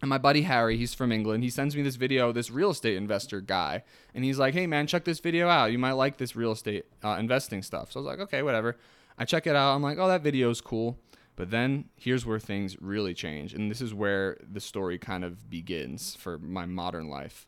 [0.02, 1.44] And my buddy Harry, he's from England.
[1.44, 4.88] He sends me this video, this real estate investor guy, and he's like, "Hey man,
[4.88, 5.70] check this video out.
[5.70, 8.76] You might like this real estate uh, investing stuff." So I was like, "Okay, whatever."
[9.16, 9.76] I check it out.
[9.76, 10.98] I'm like, "Oh, that video's cool."
[11.36, 15.48] But then here's where things really change, and this is where the story kind of
[15.48, 17.46] begins for my modern life.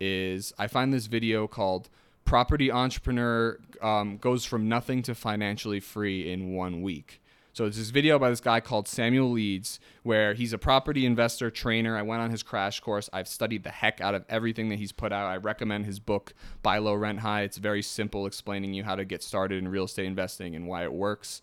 [0.00, 1.90] Is I find this video called
[2.28, 7.22] property entrepreneur um, goes from nothing to financially free in one week.
[7.54, 11.50] So it's this video by this guy called Samuel Leeds, where he's a property investor
[11.50, 11.96] trainer.
[11.96, 13.08] I went on his crash course.
[13.14, 15.24] I've studied the heck out of everything that he's put out.
[15.24, 17.44] I recommend his book, Buy Low, Rent High.
[17.44, 20.84] It's very simple, explaining you how to get started in real estate investing and why
[20.84, 21.40] it works.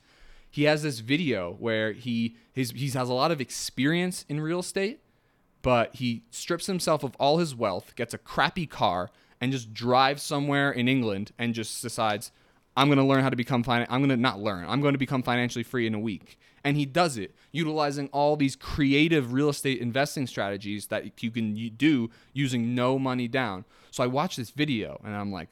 [0.52, 4.60] He has this video where he his, he has a lot of experience in real
[4.60, 5.00] estate,
[5.64, 9.10] but he strips himself of all his wealth, gets a crappy car,
[9.42, 12.32] and just drives somewhere in England and just decides,
[12.78, 14.66] I'm going to learn how to become fin- I'm going to not learn.
[14.68, 16.38] I'm going to become financially free in a week.
[16.64, 21.54] And he does it utilizing all these creative real estate investing strategies that you can
[21.78, 23.66] do using no money down.
[23.92, 25.50] So I watched this video and I'm like,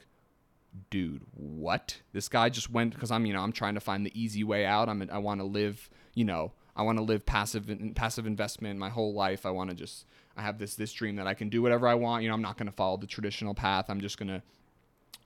[0.90, 1.98] dude, what?
[2.12, 4.66] This guy just went because I'm, you know, I'm trying to find the easy way
[4.66, 4.88] out.
[4.88, 8.88] I'm I want to live, you know, I want to live passive passive investment my
[8.88, 9.46] whole life.
[9.46, 10.06] I want to just
[10.36, 12.22] I have this this dream that I can do whatever I want.
[12.22, 13.86] You know, I'm not going to follow the traditional path.
[13.88, 14.42] I'm just going to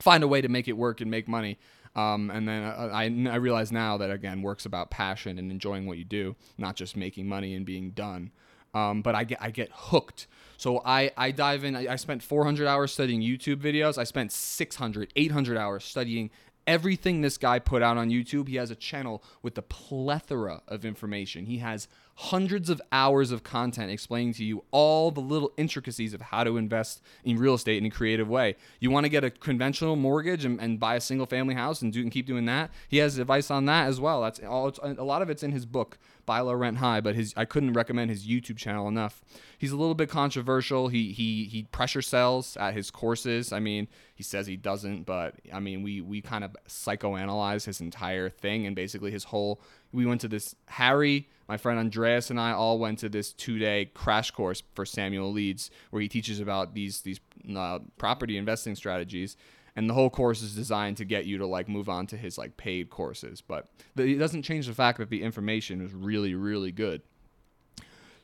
[0.00, 1.58] find a way to make it work and make money.
[1.96, 5.86] Um, and then I, I, I realize now that again, work's about passion and enjoying
[5.86, 8.30] what you do, not just making money and being done.
[8.74, 10.26] Um, but I get I get hooked.
[10.58, 11.76] So I, I dive in.
[11.76, 13.96] I, I spent 400 hours studying YouTube videos.
[13.96, 16.30] I spent 600, 800 hours studying
[16.68, 18.46] everything this guy put out on YouTube.
[18.46, 21.46] He has a channel with a plethora of information.
[21.46, 26.20] He has hundreds of hours of content explaining to you all the little intricacies of
[26.20, 28.54] how to invest in real estate in a creative way.
[28.80, 31.90] You want to get a conventional mortgage and, and buy a single family house and
[31.90, 32.70] do and keep doing that.
[32.88, 34.20] He has advice on that as well.
[34.20, 34.74] That's all.
[34.82, 35.96] a lot of it's in his book,
[36.28, 37.00] Buy Low Rent High.
[37.00, 39.22] But his I couldn't recommend his YouTube channel enough.
[39.56, 40.88] He's a little bit controversial.
[40.88, 43.52] He he he pressure sells at his courses.
[43.52, 47.80] I mean, he says he doesn't, but I mean, we we kind of psychoanalyze his
[47.80, 49.60] entire thing and basically his whole.
[49.90, 53.86] We went to this Harry my friend Andreas and I all went to this two-day
[53.94, 57.20] crash course for Samuel Leeds, where he teaches about these these
[57.56, 59.36] uh, property investing strategies.
[59.78, 62.36] And the whole course is designed to get you to like move on to his
[62.36, 66.72] like paid courses, but it doesn't change the fact that the information is really really
[66.72, 67.00] good.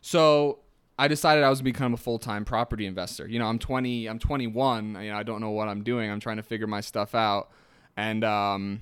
[0.01, 0.59] So
[0.99, 3.29] I decided I was to become a full time property investor.
[3.29, 4.97] You know, I'm 20, I'm 21.
[5.01, 6.11] You know, I don't know what I'm doing.
[6.11, 7.53] I'm trying to figure my stuff out,
[7.97, 8.81] and um,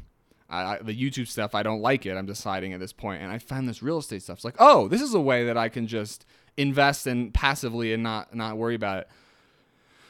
[0.48, 2.16] I, I, the YouTube stuff, I don't like it.
[2.16, 4.38] I'm deciding at this point, and I found this real estate stuff.
[4.38, 6.24] It's like, oh, this is a way that I can just
[6.56, 9.08] invest in passively and not not worry about it.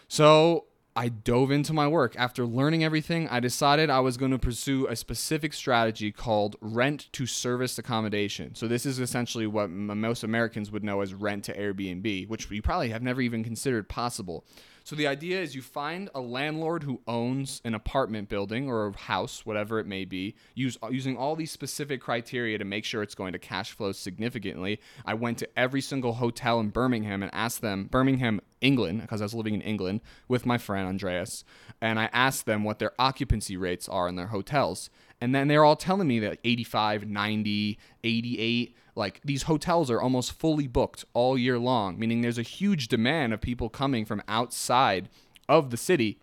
[0.06, 2.14] So I dove into my work.
[2.18, 7.08] After learning everything, I decided I was going to pursue a specific strategy called rent
[7.12, 8.54] to service accommodation.
[8.54, 12.60] So, this is essentially what most Americans would know as rent to Airbnb, which you
[12.60, 14.44] probably have never even considered possible.
[14.84, 18.96] So the idea is you find a landlord who owns an apartment building or a
[18.96, 23.14] house, whatever it may be, use, using all these specific criteria to make sure it's
[23.14, 24.80] going to cash flow significantly.
[25.06, 29.24] I went to every single hotel in Birmingham and asked them, Birmingham, England, because I
[29.24, 31.44] was living in England with my friend Andreas,
[31.80, 34.90] and I asked them what their occupancy rates are in their hotels.
[35.20, 38.76] And then they're all telling me that 85, 90, 88.
[38.94, 43.32] Like these hotels are almost fully booked all year long, meaning there's a huge demand
[43.32, 45.08] of people coming from outside
[45.48, 46.18] of the city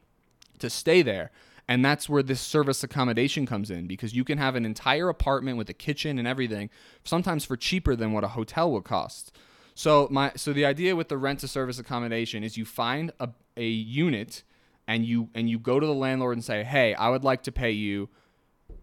[0.60, 1.32] to stay there.
[1.68, 5.58] And that's where this service accommodation comes in because you can have an entire apartment
[5.58, 6.70] with a kitchen and everything,
[7.04, 9.36] sometimes for cheaper than what a hotel would cost.
[9.76, 13.30] So my so the idea with the rent to service accommodation is you find a,
[13.56, 14.44] a unit
[14.88, 17.52] and you and you go to the landlord and say, "Hey, I would like to
[17.52, 18.10] pay you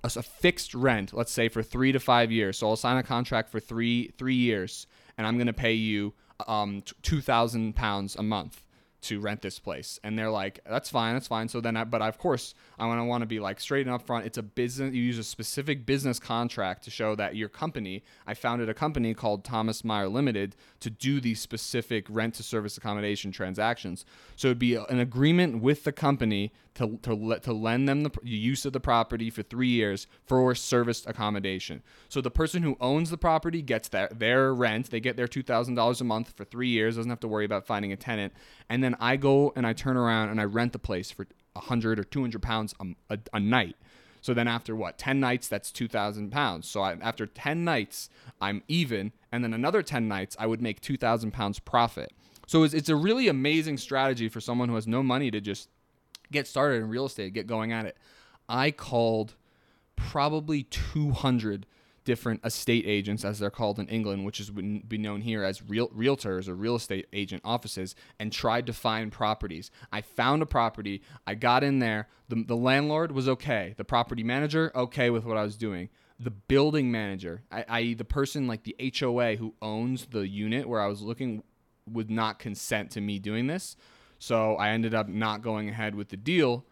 [0.07, 2.59] a, a fixed rent, let's say for 3 to 5 years.
[2.59, 4.87] So I'll sign a contract for 3 3 years
[5.19, 6.13] and I'm going to pay you
[6.47, 8.66] um 2000 pounds a month."
[9.03, 12.03] To rent this place and they're like that's fine that's fine so then I, but
[12.03, 14.43] of course i want to want to be like straight and up front it's a
[14.43, 18.75] business you use a specific business contract to show that your company i founded a
[18.75, 24.49] company called thomas meyer limited to do these specific rent to service accommodation transactions so
[24.49, 28.67] it'd be an agreement with the company to, to, let, to lend them the use
[28.67, 31.83] of the property for three years for service accommodation.
[32.09, 34.91] So the person who owns the property gets their, their rent.
[34.91, 37.93] They get their $2,000 a month for three years, doesn't have to worry about finding
[37.93, 38.35] a tenant.
[38.69, 41.99] And then I go and I turn around and I rent the place for 100
[41.99, 43.77] or 200 pounds a, a, a night.
[44.21, 46.69] So then after what, 10 nights, that's 2,000 pounds.
[46.69, 48.09] So I, after 10 nights,
[48.41, 49.13] I'm even.
[49.31, 52.13] And then another 10 nights, I would make 2,000 pounds profit.
[52.47, 55.69] So it's, it's a really amazing strategy for someone who has no money to just
[56.31, 57.97] get started in real estate, get going at it.
[58.49, 59.35] I called
[59.97, 61.67] probably 200
[62.07, 65.63] different estate agents, as they're called in England, which is would be known here as
[65.63, 69.71] real realtors or real estate agent offices, and tried to find properties.
[69.93, 71.03] I found a property.
[71.27, 72.09] I got in there.
[72.29, 73.75] The, the landlord was okay.
[73.77, 75.91] The property manager okay with what I was doing.
[76.19, 80.87] The building manager, i.e., the person like the HOA who owns the unit where I
[80.87, 81.43] was looking,
[81.91, 83.77] would not consent to me doing this.
[84.19, 86.65] So I ended up not going ahead with the deal.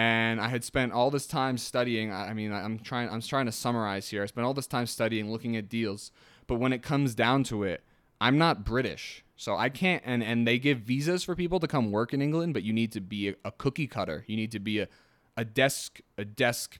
[0.00, 2.10] And I had spent all this time studying.
[2.10, 3.10] I mean, I'm trying.
[3.10, 4.22] I'm trying to summarize here.
[4.22, 6.10] I spent all this time studying, looking at deals.
[6.46, 7.84] But when it comes down to it,
[8.18, 10.02] I'm not British, so I can't.
[10.06, 12.92] And and they give visas for people to come work in England, but you need
[12.92, 14.24] to be a, a cookie cutter.
[14.26, 14.88] You need to be a
[15.36, 16.78] a desk a desk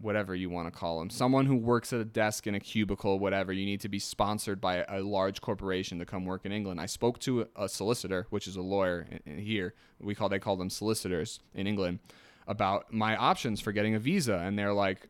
[0.00, 3.18] whatever you want to call them, someone who works at a desk in a cubicle,
[3.18, 3.52] whatever.
[3.52, 6.80] You need to be sponsored by a, large corporation to come work in England.
[6.80, 9.74] I spoke to a, solicitor, which is a lawyer here.
[10.00, 11.98] We call they call them solicitors in England,
[12.46, 15.06] about my options for getting a visa, and they're like,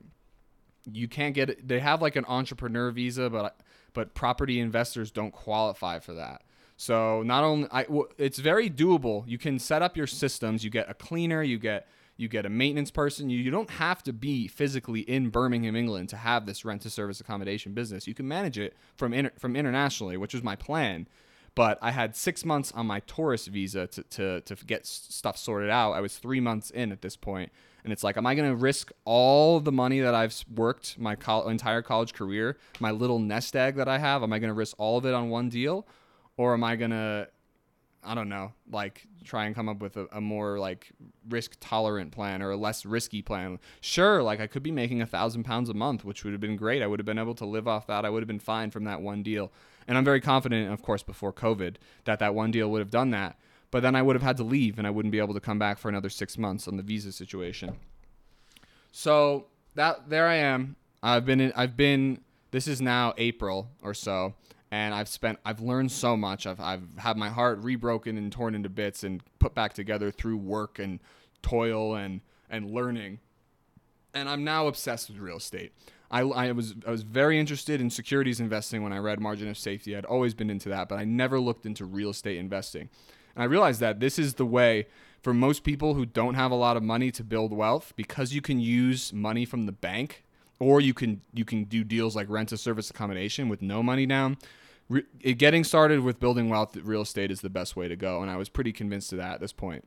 [0.90, 1.68] you can't get it.
[1.68, 3.60] They have like an entrepreneur visa, but
[3.92, 6.42] but property investors don't qualify for that.
[6.76, 7.86] So not only I,
[8.16, 9.24] it's very doable.
[9.26, 10.64] You can set up your systems.
[10.64, 11.42] You get a cleaner.
[11.42, 11.86] You get
[12.20, 13.30] you get a maintenance person.
[13.30, 16.90] You, you don't have to be physically in Birmingham, England to have this rent to
[16.90, 18.06] service accommodation business.
[18.06, 21.08] You can manage it from inter, from internationally, which was my plan.
[21.54, 25.70] But I had six months on my tourist visa to, to, to get stuff sorted
[25.70, 25.92] out.
[25.92, 27.50] I was three months in at this point,
[27.82, 31.16] and it's like, am I going to risk all the money that I've worked my
[31.16, 34.22] col- entire college career, my little nest egg that I have?
[34.22, 35.88] Am I going to risk all of it on one deal,
[36.36, 37.28] or am I going to
[38.02, 40.90] I don't know, like try and come up with a, a, more like
[41.28, 43.58] risk tolerant plan or a less risky plan.
[43.82, 46.56] Sure, like I could be making a thousand pounds a month, which would have been
[46.56, 46.82] great.
[46.82, 48.06] I would have been able to live off that.
[48.06, 49.52] I would have been fine from that one deal.
[49.86, 53.10] And I'm very confident, of course, before COVID, that that one deal would have done
[53.10, 53.36] that.
[53.70, 55.58] But then I would have had to leave and I wouldn't be able to come
[55.58, 57.76] back for another six months on the visa situation.
[58.92, 60.76] So that there I am.
[61.02, 62.22] I've been in, I've been.
[62.50, 64.34] This is now April or so
[64.70, 66.46] and I've spent I've learned so much.
[66.46, 70.36] I've I've had my heart rebroken and torn into bits and put back together through
[70.36, 71.00] work and
[71.42, 73.18] toil and and learning.
[74.14, 75.72] And I'm now obsessed with real estate.
[76.10, 79.58] I, I was I was very interested in securities investing when I read Margin of
[79.58, 79.96] Safety.
[79.96, 82.88] I'd always been into that, but I never looked into real estate investing.
[83.34, 84.86] And I realized that this is the way
[85.22, 88.40] for most people who don't have a lot of money to build wealth because you
[88.40, 90.24] can use money from the bank
[90.60, 94.06] or you can you can do deals like rent a service accommodation with no money
[94.06, 94.36] down.
[94.88, 95.04] Re-
[95.34, 98.36] getting started with building wealth real estate is the best way to go and i
[98.36, 99.84] was pretty convinced of that at this point.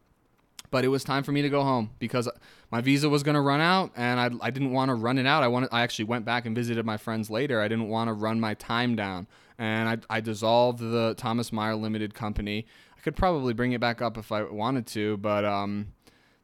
[0.72, 2.28] But it was time for me to go home because
[2.72, 5.28] my visa was going to run out and I, I didn't want to run it
[5.28, 5.44] out.
[5.44, 7.62] I wanted I actually went back and visited my friends later.
[7.62, 9.28] I didn't want to run my time down
[9.60, 12.66] and I, I dissolved the Thomas Meyer Limited company.
[12.98, 15.90] I could probably bring it back up if I wanted to but um,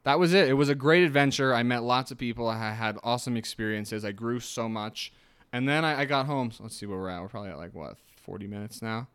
[0.04, 2.98] that was it it was a great adventure I met lots of people I had
[3.02, 5.12] awesome experiences I grew so much
[5.52, 7.58] and then I, I got home so let's see where we're at we're probably at
[7.58, 7.96] like what
[8.30, 9.08] 40 minutes now.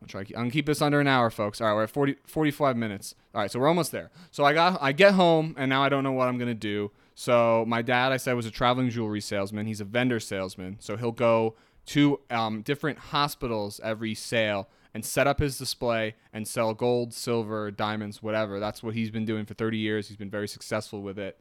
[0.00, 0.20] I'll try.
[0.20, 1.60] I'm gonna keep this under an hour, folks.
[1.60, 3.14] All right, we're at 40, 45 minutes.
[3.34, 4.10] All right, so we're almost there.
[4.30, 6.92] So I got, I get home, and now I don't know what I'm gonna do.
[7.14, 9.66] So my dad, I said, was a traveling jewelry salesman.
[9.66, 11.56] He's a vendor salesman, so he'll go
[11.86, 17.70] to um, different hospitals every sale and set up his display and sell gold, silver,
[17.70, 18.58] diamonds, whatever.
[18.58, 20.08] That's what he's been doing for 30 years.
[20.08, 21.38] He's been very successful with it.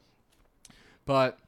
[1.05, 1.39] But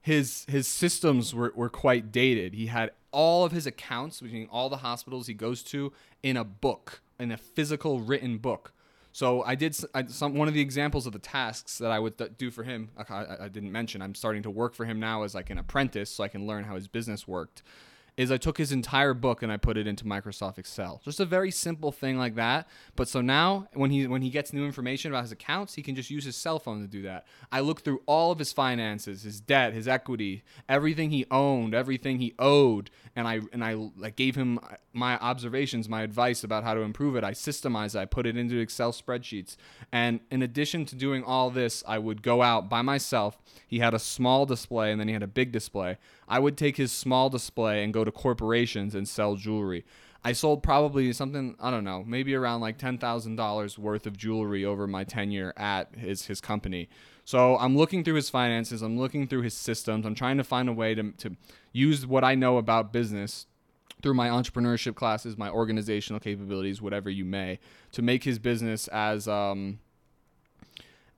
[0.00, 2.54] his his systems were, were quite dated.
[2.54, 5.92] He had all of his accounts between all the hospitals he goes to
[6.22, 8.72] in a book, in a physical written book.
[9.10, 12.38] So I did I, some one of the examples of the tasks that I would
[12.38, 12.90] do for him.
[12.96, 16.08] I, I didn't mention I'm starting to work for him now as like an apprentice,
[16.08, 17.64] so I can learn how his business worked
[18.18, 21.00] is I took his entire book and I put it into Microsoft Excel.
[21.04, 22.66] Just a very simple thing like that.
[22.96, 25.94] But so now when he when he gets new information about his accounts, he can
[25.94, 27.26] just use his cell phone to do that.
[27.52, 32.18] I look through all of his finances, his debt, his equity, everything he owned, everything
[32.18, 34.58] he owed, and I and I like gave him
[34.92, 37.22] my observations, my advice about how to improve it.
[37.22, 39.56] I systemized it, I put it into Excel spreadsheets.
[39.92, 43.38] And in addition to doing all this, I would go out by myself.
[43.66, 45.98] He had a small display and then he had a big display.
[46.26, 49.84] I would take his small display and go to corporations and sell jewelry.
[50.24, 54.16] I sold probably something I don't know, maybe around like ten thousand dollars worth of
[54.16, 56.88] jewelry over my tenure at his his company.
[57.24, 60.68] So I'm looking through his finances, I'm looking through his systems, I'm trying to find
[60.68, 61.36] a way to to
[61.72, 63.46] use what I know about business
[64.02, 67.58] through my entrepreneurship classes, my organizational capabilities, whatever you may,
[67.92, 69.78] to make his business as um,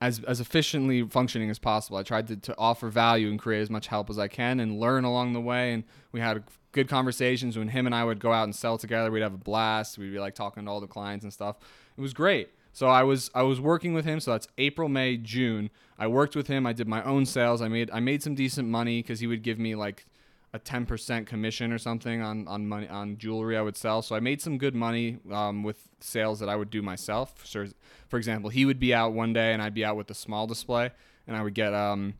[0.00, 1.98] as as efficiently functioning as possible.
[1.98, 4.80] I tried to, to offer value and create as much help as I can and
[4.80, 5.72] learn along the way.
[5.72, 6.42] And we had
[6.72, 9.10] good conversations when him and I would go out and sell together.
[9.10, 9.98] We'd have a blast.
[9.98, 11.56] We'd be like talking to all the clients and stuff.
[11.96, 12.50] It was great.
[12.72, 14.20] So I was I was working with him.
[14.20, 15.70] So that's April, May, June.
[15.98, 16.66] I worked with him.
[16.66, 17.60] I did my own sales.
[17.60, 20.06] I made I made some decent money because he would give me like
[20.52, 24.02] a 10% commission or something on, on money on jewelry I would sell.
[24.02, 27.34] So I made some good money um, with sales that I would do myself.
[27.44, 27.66] So,
[28.08, 30.46] for example, he would be out one day and I'd be out with a small
[30.46, 30.90] display
[31.26, 32.14] and I would get um,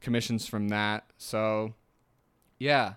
[0.00, 1.04] commissions from that.
[1.16, 1.74] So
[2.58, 2.94] yeah.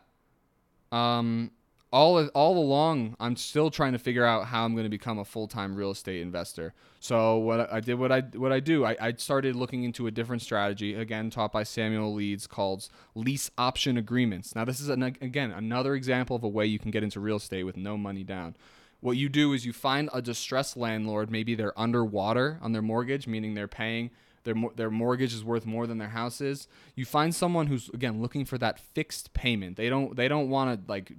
[0.92, 1.52] Um,
[1.92, 5.26] all all along, I'm still trying to figure out how I'm going to become a
[5.26, 6.74] full time real estate investor.
[7.00, 10.12] So what I did, what I what I do, I, I started looking into a
[10.12, 14.56] different strategy again, taught by Samuel Leeds, called lease option agreements.
[14.56, 17.38] Now this is an, again another example of a way you can get into real
[17.38, 18.56] estate with no money down.
[19.02, 23.28] What you do is you find a distressed landlord, maybe they're underwater on their mortgage,
[23.28, 24.12] meaning they're paying
[24.44, 26.68] their their mortgage is worth more than their house is.
[26.96, 29.78] You find someone who's again looking for that fixed payment.
[29.78, 31.12] They don't they don't want to like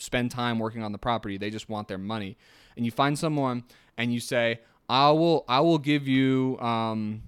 [0.00, 1.38] spend time working on the property.
[1.38, 2.36] They just want their money.
[2.76, 3.64] And you find someone
[3.96, 7.22] and you say, I will I will give you um,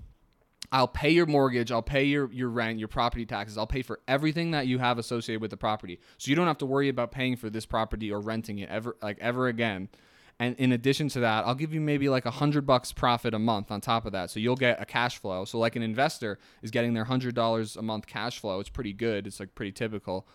[0.73, 4.01] I'll pay your mortgage, I'll pay your, your rent, your property taxes, I'll pay for
[4.09, 6.01] everything that you have associated with the property.
[6.17, 8.97] So you don't have to worry about paying for this property or renting it ever
[9.03, 9.91] like ever again.
[10.39, 13.39] And in addition to that, I'll give you maybe like a hundred bucks profit a
[13.39, 14.31] month on top of that.
[14.31, 15.45] So you'll get a cash flow.
[15.45, 18.59] So like an investor is getting their hundred dollars a month cash flow.
[18.59, 19.27] It's pretty good.
[19.27, 20.27] It's like pretty typical.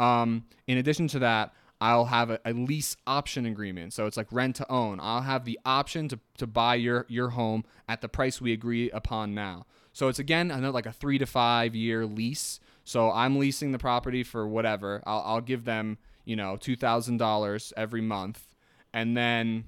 [0.00, 3.92] Um, in addition to that, I'll have a, a, lease option agreement.
[3.92, 5.00] So it's like rent to own.
[5.00, 8.90] I'll have the option to, to buy your, your home at the price we agree
[8.90, 9.66] upon now.
[9.92, 12.60] So it's again another like a three to five year lease.
[12.84, 15.02] So I'm leasing the property for whatever.
[15.06, 18.46] I'll, I'll give them, you know, $2,000 every month.
[18.92, 19.64] And then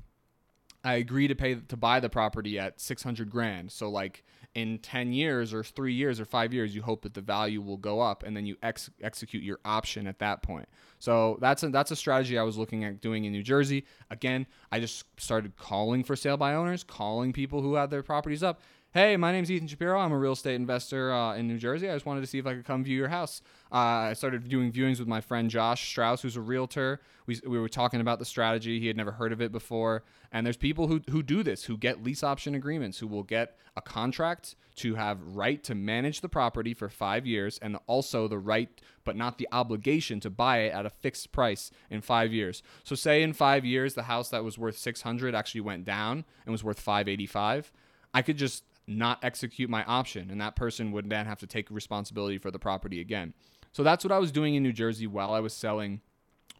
[0.85, 3.73] I agree to pay to buy the property at 600 grand.
[3.73, 4.25] So like
[4.57, 7.77] in 10 years or 3 years or 5 years you hope that the value will
[7.77, 10.67] go up and then you ex- execute your option at that point.
[10.99, 13.85] So that's a, that's a strategy I was looking at doing in New Jersey.
[14.11, 18.43] Again, I just started calling for sale by owners, calling people who had their properties
[18.43, 18.63] up
[18.97, 20.01] Hey, my name's Ethan Shapiro.
[20.01, 21.91] I'm a real estate investor uh, in New Jersey.
[21.91, 23.43] I just wanted to see if I could come view your house.
[23.71, 23.77] Uh,
[24.09, 27.03] I started doing viewings with my friend Josh Strauss, who's a realtor.
[27.27, 28.81] We, we were talking about the strategy.
[28.81, 30.05] He had never heard of it before.
[30.33, 33.59] And there's people who, who do this, who get lease option agreements, who will get
[33.77, 38.39] a contract to have right to manage the property for five years and also the
[38.39, 42.63] right, but not the obligation to buy it at a fixed price in five years.
[42.83, 46.53] So say in five years, the house that was worth 600 actually went down and
[46.53, 47.71] was worth 585.
[48.15, 51.71] I could just not execute my option, and that person would then have to take
[51.71, 53.35] responsibility for the property again.
[53.73, 56.01] So that's what I was doing in New Jersey while I was selling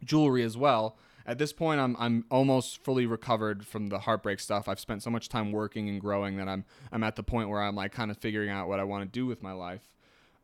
[0.03, 0.97] jewelry as well.
[1.25, 4.67] At this point, I'm I'm almost fully recovered from the heartbreak stuff.
[4.67, 7.61] I've spent so much time working and growing that I'm I'm at the point where
[7.61, 9.89] I'm like kind of figuring out what I want to do with my life.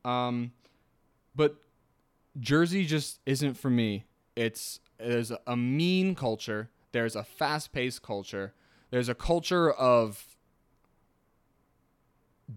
[0.04, 0.52] Um,
[1.36, 1.56] but
[2.40, 4.06] Jersey just isn't for me.
[4.36, 6.70] It's there's a mean culture.
[6.92, 8.54] There's a fast-paced culture.
[8.92, 10.33] There's a culture of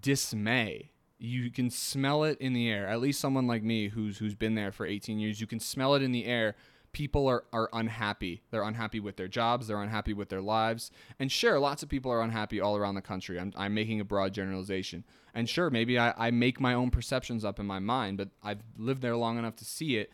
[0.01, 0.91] dismay.
[1.19, 2.87] You can smell it in the air.
[2.87, 5.95] At least someone like me who's who's been there for 18 years, you can smell
[5.95, 6.55] it in the air.
[6.93, 8.43] People are, are unhappy.
[8.51, 9.67] They're unhappy with their jobs.
[9.67, 10.91] They're unhappy with their lives.
[11.19, 13.39] And sure, lots of people are unhappy all around the country.
[13.39, 15.05] I'm, I'm making a broad generalization.
[15.35, 18.63] And sure, maybe I, I make my own perceptions up in my mind, but I've
[18.79, 20.11] lived there long enough to see it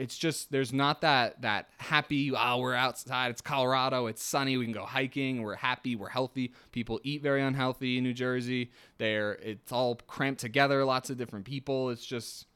[0.00, 4.64] it's just there's not that that happy oh we're outside it's colorado it's sunny we
[4.64, 9.32] can go hiking we're happy we're healthy people eat very unhealthy in new jersey they're
[9.34, 12.46] it's all cramped together lots of different people it's just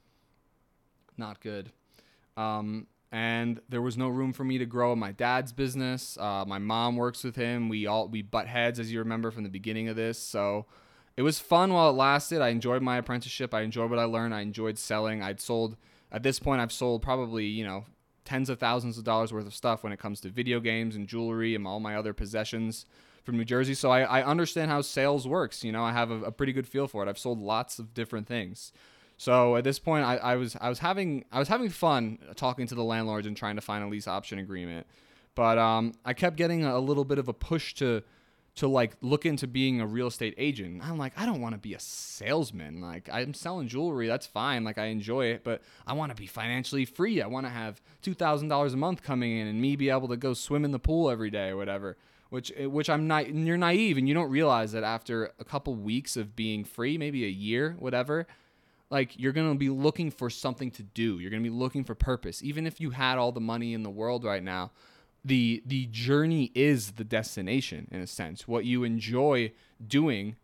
[1.18, 1.70] not good.
[2.36, 6.18] Um, and there was no room for me to grow in my dad's business.
[6.18, 7.68] Uh, my mom works with him.
[7.68, 10.18] We all we butt heads, as you remember from the beginning of this.
[10.18, 10.66] So
[11.16, 12.40] it was fun while it lasted.
[12.40, 13.54] I enjoyed my apprenticeship.
[13.54, 14.34] I enjoyed what I learned.
[14.34, 15.22] I enjoyed selling.
[15.22, 15.76] I'd sold
[16.14, 16.62] at this point.
[16.62, 17.84] I've sold probably you know
[18.24, 21.06] tens of thousands of dollars worth of stuff when it comes to video games and
[21.06, 22.86] jewelry and all my other possessions
[23.22, 23.74] from New Jersey.
[23.74, 25.62] So I, I understand how sales works.
[25.64, 27.08] You know, I have a, a pretty good feel for it.
[27.08, 28.72] I've sold lots of different things.
[29.16, 32.66] So at this point, I, I was I was having I was having fun talking
[32.66, 34.86] to the landlords and trying to find a lease option agreement,
[35.34, 38.02] but um, I kept getting a little bit of a push to
[38.56, 40.82] to like look into being a real estate agent.
[40.84, 42.80] I'm like, I don't want to be a salesman.
[42.80, 44.62] Like I'm selling jewelry, that's fine.
[44.62, 47.20] Like I enjoy it, but I want to be financially free.
[47.20, 50.08] I want to have two thousand dollars a month coming in and me be able
[50.08, 51.96] to go swim in the pool every day or whatever.
[52.30, 53.28] Which eh, which I'm not.
[53.34, 57.24] You're naive and you don't realize that after a couple weeks of being free, maybe
[57.24, 58.26] a year, whatever
[58.90, 61.18] like you're going to be looking for something to do.
[61.18, 62.44] You're going to be looking for purpose.
[62.44, 64.70] Even if you had all the money in the world right now,
[65.24, 68.46] the the journey is the destination in a sense.
[68.46, 69.52] What you enjoy
[69.84, 70.36] doing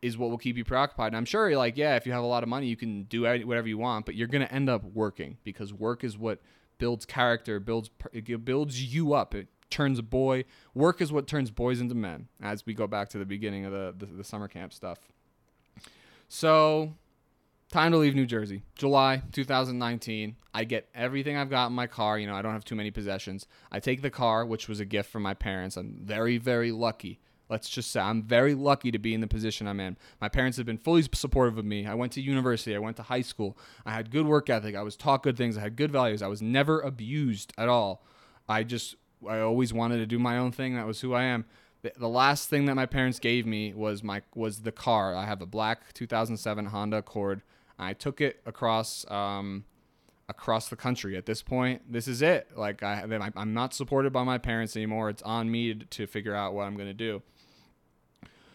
[0.00, 1.08] is what will keep you preoccupied.
[1.08, 3.22] And I'm sure like yeah, if you have a lot of money, you can do
[3.22, 6.40] whatever you want, but you're going to end up working because work is what
[6.78, 9.34] builds character, builds it builds you up.
[9.34, 10.44] It turns a boy.
[10.74, 12.28] Work is what turns boys into men.
[12.40, 14.98] As we go back to the beginning of the the, the summer camp stuff.
[16.28, 16.94] So
[17.72, 18.62] time to leave New Jersey.
[18.76, 20.36] July 2019.
[20.54, 22.18] I get everything I've got in my car.
[22.18, 23.46] You know, I don't have too many possessions.
[23.72, 25.76] I take the car, which was a gift from my parents.
[25.76, 27.18] I'm very, very lucky.
[27.48, 29.96] Let's just say I'm very lucky to be in the position I'm in.
[30.20, 31.86] My parents have been fully supportive of me.
[31.86, 32.76] I went to university.
[32.76, 33.58] I went to high school.
[33.84, 34.76] I had good work ethic.
[34.76, 35.56] I was taught good things.
[35.56, 36.22] I had good values.
[36.22, 38.04] I was never abused at all.
[38.48, 38.96] I just,
[39.26, 40.76] I always wanted to do my own thing.
[40.76, 41.46] That was who I am
[41.98, 45.16] the last thing that my parents gave me was my was the car.
[45.16, 47.42] I have a black 2007 Honda Accord.
[47.82, 49.64] I took it across um,
[50.28, 51.16] across the country.
[51.16, 52.56] At this point, this is it.
[52.56, 53.04] Like I,
[53.36, 55.10] I'm not supported by my parents anymore.
[55.10, 57.22] It's on me to figure out what I'm gonna do.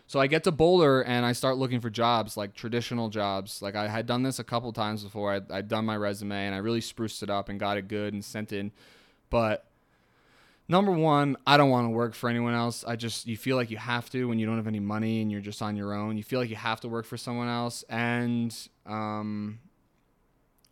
[0.09, 3.61] So I get to Boulder and I start looking for jobs, like traditional jobs.
[3.61, 5.33] Like I had done this a couple times before.
[5.33, 8.13] I'd, I'd done my resume and I really spruced it up and got it good
[8.13, 8.71] and sent in.
[9.29, 9.67] But
[10.69, 12.85] number one, I don't want to work for anyone else.
[12.87, 15.31] I just you feel like you have to when you don't have any money and
[15.31, 16.17] you're just on your own.
[16.17, 18.55] You feel like you have to work for someone else, and
[18.87, 19.59] um,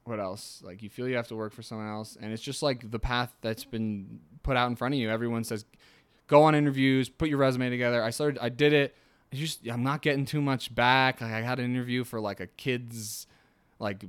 [0.05, 0.61] what else?
[0.63, 2.99] Like you feel you have to work for someone else, and it's just like the
[2.99, 5.09] path that's been put out in front of you.
[5.09, 5.65] Everyone says,
[6.27, 8.03] go on interviews, put your resume together.
[8.03, 8.95] I started, I did it.
[9.33, 11.21] I just I'm not getting too much back.
[11.21, 13.27] Like I had an interview for like a kids
[13.79, 14.05] like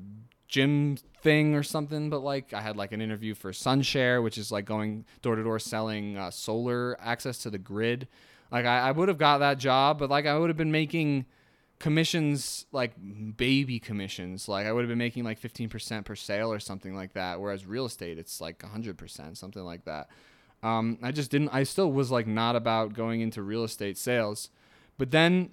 [0.49, 4.53] gym thing or something, but like I had like an interview for SunShare, which is
[4.53, 8.07] like going door to door selling uh, solar access to the grid.
[8.53, 11.25] Like I, I would have got that job, but like I would have been making
[11.79, 12.93] commissions like
[13.37, 14.49] baby commissions.
[14.49, 17.66] Like i would have been making like 15% per sale or something like that whereas
[17.66, 20.09] real estate it's like 100% something like that.
[20.62, 24.51] Um, i just didn't i still was like not about going into real estate sales.
[24.99, 25.51] But then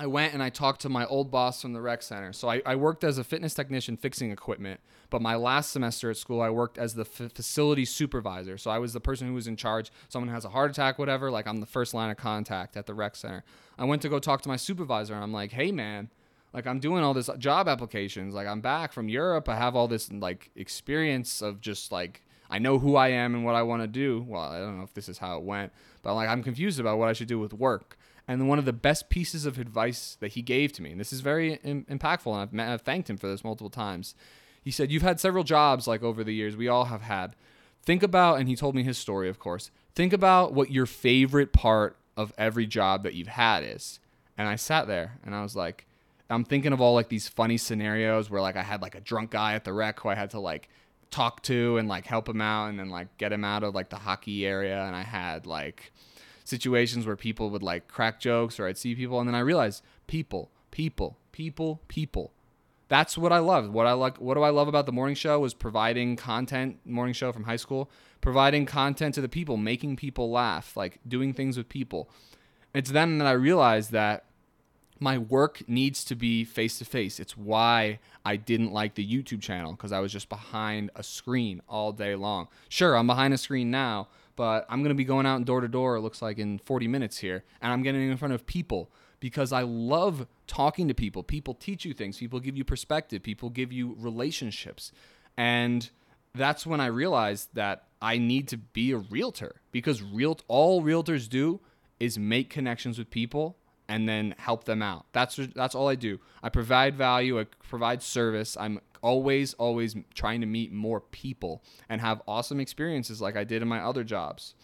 [0.00, 2.32] I went and I talked to my old boss from the rec center.
[2.32, 4.80] So I, I, worked as a fitness technician fixing equipment,
[5.10, 8.56] but my last semester at school, I worked as the f- facility supervisor.
[8.56, 9.90] So I was the person who was in charge.
[10.08, 12.94] Someone has a heart attack, whatever, like I'm the first line of contact at the
[12.94, 13.44] rec center.
[13.78, 16.08] I went to go talk to my supervisor and I'm like, hey, man,
[16.54, 18.32] like I'm doing all this job applications.
[18.32, 19.50] Like I'm back from Europe.
[19.50, 23.44] I have all this like experience of just like, I know who I am and
[23.44, 24.24] what I want to do.
[24.26, 25.72] Well, I don't know if this is how it went,
[26.02, 27.98] but I'm like I'm confused about what I should do with work.
[28.30, 31.12] And one of the best pieces of advice that he gave to me, and this
[31.12, 34.14] is very Im- impactful, and I've, I've thanked him for this multiple times.
[34.62, 37.34] He said, You've had several jobs like over the years, we all have had.
[37.82, 39.72] Think about, and he told me his story, of course.
[39.96, 43.98] Think about what your favorite part of every job that you've had is.
[44.38, 45.88] And I sat there and I was like,
[46.28, 49.32] I'm thinking of all like these funny scenarios where like I had like a drunk
[49.32, 50.68] guy at the rec who I had to like
[51.10, 53.88] talk to and like help him out and then like get him out of like
[53.88, 54.84] the hockey area.
[54.84, 55.90] And I had like,
[56.50, 59.82] situations where people would like crack jokes or I'd see people and then I realized
[60.06, 62.32] people, people, people, people.
[62.88, 63.70] That's what I love.
[63.70, 67.14] What I like what do I love about the morning show was providing content, morning
[67.14, 67.88] show from high school,
[68.20, 72.10] providing content to the people, making people laugh, like doing things with people.
[72.74, 74.24] It's then that I realized that
[75.00, 77.18] my work needs to be face to face.
[77.18, 81.62] It's why I didn't like the YouTube channel because I was just behind a screen
[81.68, 82.48] all day long.
[82.68, 85.68] Sure, I'm behind a screen now, but I'm going to be going out door to
[85.68, 87.44] door, it looks like in 40 minutes here.
[87.60, 91.22] And I'm getting in front of people because I love talking to people.
[91.22, 94.92] People teach you things, people give you perspective, people give you relationships.
[95.36, 95.88] And
[96.34, 101.28] that's when I realized that I need to be a realtor because real all realtors
[101.28, 101.60] do
[101.98, 103.56] is make connections with people
[103.88, 105.06] and then help them out.
[105.12, 106.20] That's that's all I do.
[106.42, 108.56] I provide value, I provide service.
[108.58, 113.62] I'm always, always trying to meet more people and have awesome experiences like I did
[113.62, 114.54] in my other jobs.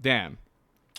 [0.00, 0.38] Damn.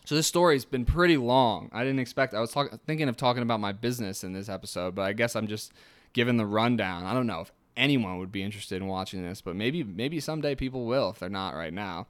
[0.05, 1.69] So this story's been pretty long.
[1.71, 2.33] I didn't expect.
[2.33, 5.35] I was talk, thinking of talking about my business in this episode, but I guess
[5.35, 5.71] I'm just
[6.11, 7.05] giving the rundown.
[7.05, 10.55] I don't know if anyone would be interested in watching this, but maybe maybe someday
[10.55, 12.07] people will if they're not right now.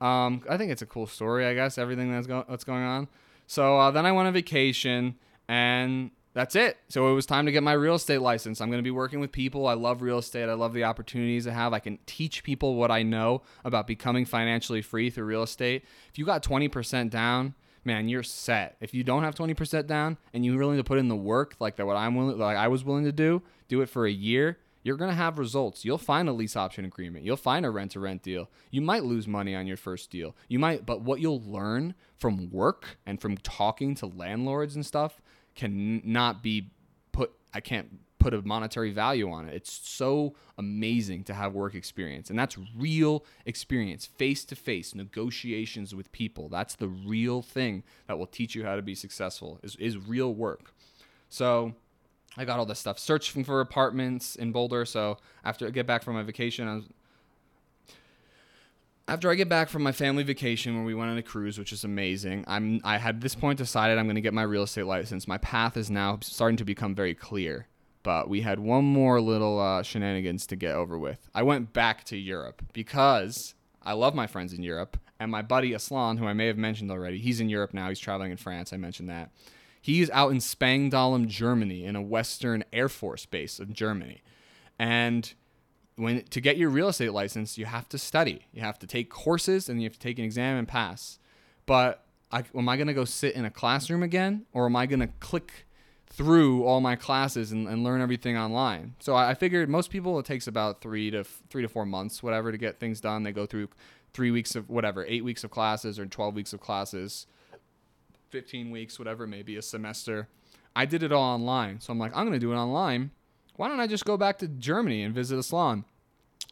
[0.00, 1.46] Um, I think it's a cool story.
[1.46, 3.08] I guess everything that's going what's going on.
[3.46, 5.16] So uh, then I went on vacation,
[5.48, 6.78] and that's it.
[6.88, 8.60] So it was time to get my real estate license.
[8.60, 9.66] I'm going to be working with people.
[9.66, 10.48] I love real estate.
[10.48, 11.72] I love the opportunities I have.
[11.72, 15.84] I can teach people what I know about becoming financially free through real estate.
[16.10, 17.54] If you got 20% down,
[17.84, 18.76] man, you're set.
[18.80, 21.76] If you don't have 20% down and you're willing to put in the work like
[21.76, 24.58] that what I'm willing like I was willing to do, do it for a year,
[24.82, 25.84] you're going to have results.
[25.84, 27.24] You'll find a lease option agreement.
[27.24, 28.48] You'll find a rent to rent deal.
[28.70, 30.36] You might lose money on your first deal.
[30.48, 35.20] You might, but what you'll learn from work and from talking to landlords and stuff
[35.58, 36.70] can not be
[37.12, 39.54] put, I can't put a monetary value on it.
[39.54, 42.30] It's so amazing to have work experience.
[42.30, 46.48] And that's real experience, face to face, negotiations with people.
[46.48, 50.32] That's the real thing that will teach you how to be successful is, is real
[50.32, 50.72] work.
[51.28, 51.74] So,
[52.36, 53.00] I got all this stuff.
[53.00, 54.84] Searching for apartments in Boulder.
[54.84, 56.84] So after I get back from my vacation, I was,
[59.08, 61.72] after I get back from my family vacation where we went on a cruise, which
[61.72, 64.84] is amazing, I'm I had this point decided I'm going to get my real estate
[64.86, 65.26] license.
[65.26, 67.66] My path is now starting to become very clear.
[68.04, 71.28] But we had one more little uh, shenanigans to get over with.
[71.34, 75.72] I went back to Europe because I love my friends in Europe, and my buddy
[75.72, 77.88] Aslan, who I may have mentioned already, he's in Europe now.
[77.88, 78.72] He's traveling in France.
[78.72, 79.30] I mentioned that.
[79.82, 84.22] He's out in Spangdahlem, Germany, in a Western Air Force base in Germany.
[84.78, 85.34] And
[85.98, 88.46] when to get your real estate license, you have to study.
[88.52, 91.18] You have to take courses and you have to take an exam and pass.
[91.66, 94.86] But I, am I going to go sit in a classroom again, or am I
[94.86, 95.66] going to click
[96.06, 98.94] through all my classes and, and learn everything online?
[99.00, 102.22] So I, I figured most people it takes about three to three to four months,
[102.22, 103.22] whatever, to get things done.
[103.22, 103.68] They go through
[104.14, 107.26] three weeks of whatever, eight weeks of classes or twelve weeks of classes
[108.30, 110.28] 15 weeks, whatever maybe a semester.
[110.76, 111.80] I did it all online.
[111.80, 113.10] So I'm like, I'm going to do it online.
[113.58, 115.84] Why don't I just go back to Germany and visit Aslan?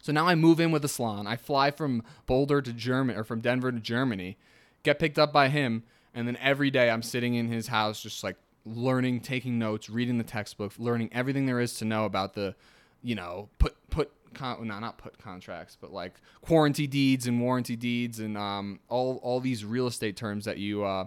[0.01, 1.25] So now I move in with Aslan.
[1.25, 4.37] I fly from Boulder to Germany or from Denver to Germany,
[4.83, 5.83] get picked up by him,
[6.13, 8.35] and then every day I'm sitting in his house just like
[8.65, 12.55] learning, taking notes, reading the textbook, learning everything there is to know about the,
[13.01, 16.15] you know, put put con- no, not put contracts, but like
[16.49, 20.83] warranty deeds and warranty deeds and um, all all these real estate terms that you
[20.83, 21.05] uh,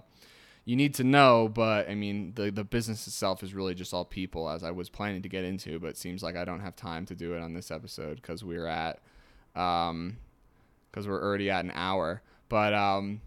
[0.65, 4.05] you need to know, but I mean, the the business itself is really just all
[4.05, 7.07] people, as I was planning to get into, but seems like I don't have time
[7.07, 9.01] to do it on this episode because we're at,
[9.57, 10.19] um,
[10.91, 12.23] because we're already at an hour.
[12.49, 13.21] But um,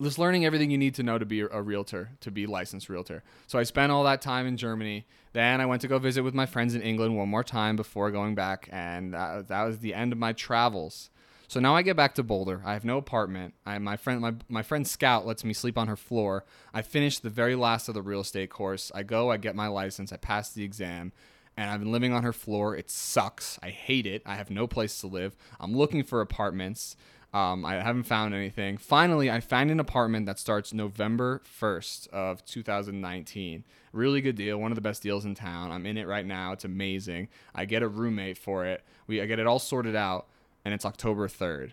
[0.00, 3.24] just learning everything you need to know to be a realtor, to be licensed realtor.
[3.46, 5.06] So I spent all that time in Germany.
[5.32, 8.10] Then I went to go visit with my friends in England one more time before
[8.10, 11.10] going back, and that, that was the end of my travels.
[11.48, 12.60] So now I get back to Boulder.
[12.62, 13.54] I have no apartment.
[13.64, 16.44] I my friend my, my friend Scout lets me sleep on her floor.
[16.74, 18.92] I finish the very last of the real estate course.
[18.94, 21.10] I go, I get my license, I pass the exam,
[21.56, 22.76] and I've been living on her floor.
[22.76, 23.58] It sucks.
[23.62, 24.22] I hate it.
[24.26, 25.36] I have no place to live.
[25.58, 26.96] I'm looking for apartments.
[27.32, 28.76] Um, I haven't found anything.
[28.76, 33.64] Finally, I find an apartment that starts November 1st of 2019.
[33.92, 35.70] Really good deal, one of the best deals in town.
[35.70, 36.52] I'm in it right now.
[36.52, 37.28] It's amazing.
[37.54, 38.82] I get a roommate for it.
[39.06, 40.26] We I get it all sorted out
[40.68, 41.70] and it's October 3rd.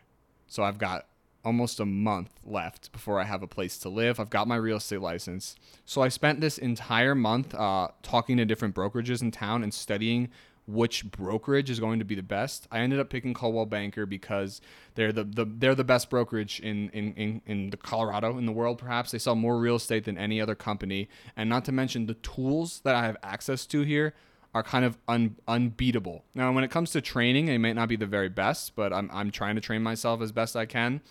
[0.48, 1.06] So I've got
[1.44, 4.22] almost a month left before I have a place to live.
[4.22, 5.58] I've got my real estate license.
[5.84, 10.30] So I spent this entire month uh, talking to different brokerages in town and studying
[10.66, 12.70] which brokerage is going to be the best.
[12.72, 14.62] I ended up picking Coldwell Banker because
[14.96, 18.54] they're the, the they're the best brokerage in, in, in, in the Colorado in the
[18.54, 19.12] world perhaps.
[19.12, 21.10] They sell more real estate than any other company.
[21.36, 24.14] And not to mention the tools that I have access to here
[24.56, 26.24] are kind of un, unbeatable.
[26.34, 29.12] Now, when it comes to training, they might not be the very best, but I'm,
[29.14, 31.02] I'm trying to train myself as best I can.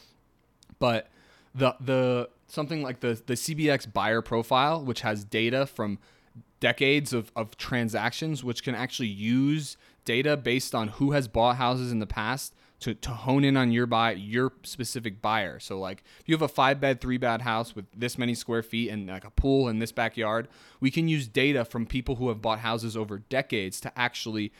[0.78, 1.10] But
[1.54, 5.98] the the something like the the CBX buyer profile, which has data from
[6.58, 9.76] decades of, of transactions, which can actually use
[10.06, 13.72] data based on who has bought houses in the past to, to hone in on
[13.72, 15.58] your buy your specific buyer.
[15.58, 18.62] So like if you have a five bed, three bed house with this many square
[18.62, 20.48] feet and like a pool in this backyard,
[20.80, 24.52] we can use data from people who have bought houses over decades to actually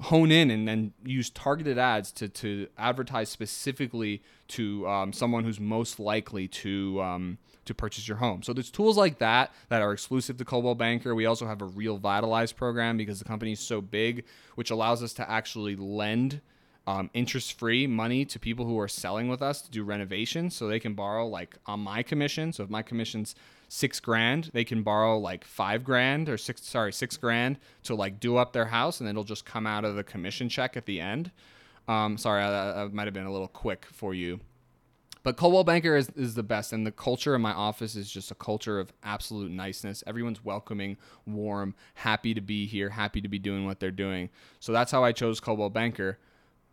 [0.00, 5.60] hone in and then use targeted ads to, to advertise specifically to um, someone who's
[5.60, 8.42] most likely to um, to purchase your home.
[8.42, 11.14] So there's tools like that that are exclusive to Coldwell Banker.
[11.14, 15.14] We also have a RealVitalize program because the company is so big, which allows us
[15.14, 16.40] to actually lend
[16.86, 20.66] um, interest free money to people who are selling with us to do renovations so
[20.66, 22.52] they can borrow like on my commission.
[22.52, 23.34] So if my commission's
[23.68, 28.20] six grand, they can borrow like five grand or six, sorry, six grand to like
[28.20, 31.00] do up their house, and it'll just come out of the commission check at the
[31.00, 31.30] end.
[31.88, 34.40] Um, sorry, I, I might have been a little quick for you.
[35.22, 38.30] But Coldwell Banker is, is the best, and the culture in my office is just
[38.30, 40.04] a culture of absolute niceness.
[40.06, 44.28] Everyone's welcoming, warm, happy to be here, happy to be doing what they're doing.
[44.60, 46.18] So that's how I chose Coldwell Banker.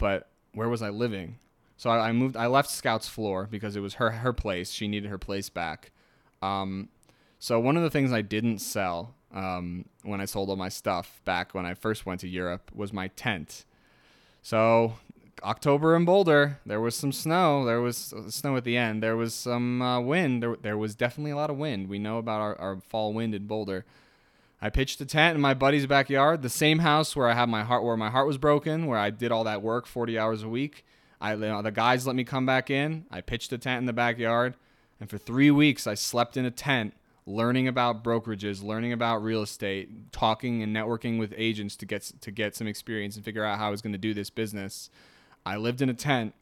[0.01, 1.37] But where was I living?
[1.77, 2.35] So I, I moved.
[2.35, 4.71] I left Scout's floor because it was her her place.
[4.71, 5.91] She needed her place back.
[6.41, 6.89] Um,
[7.37, 11.21] so one of the things I didn't sell um, when I sold all my stuff
[11.23, 13.63] back when I first went to Europe was my tent.
[14.41, 14.93] So
[15.43, 17.63] October in Boulder, there was some snow.
[17.63, 19.03] There was snow at the end.
[19.03, 20.41] There was some uh, wind.
[20.41, 21.89] There, there was definitely a lot of wind.
[21.89, 23.85] We know about our, our fall wind in Boulder.
[24.61, 27.63] I pitched a tent in my buddy's backyard, the same house where I had my
[27.63, 30.49] heart, where my heart was broken, where I did all that work, 40 hours a
[30.49, 30.85] week.
[31.19, 33.05] I, you uh, know, the guys let me come back in.
[33.09, 34.55] I pitched a tent in the backyard,
[34.99, 36.93] and for three weeks I slept in a tent,
[37.25, 42.29] learning about brokerages, learning about real estate, talking and networking with agents to get to
[42.29, 44.91] get some experience and figure out how I was going to do this business.
[45.43, 46.35] I lived in a tent,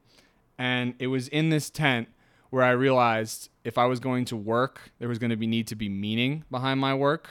[0.57, 2.09] and it was in this tent
[2.49, 5.67] where I realized if I was going to work, there was going to be need
[5.67, 7.29] to be meaning behind my work.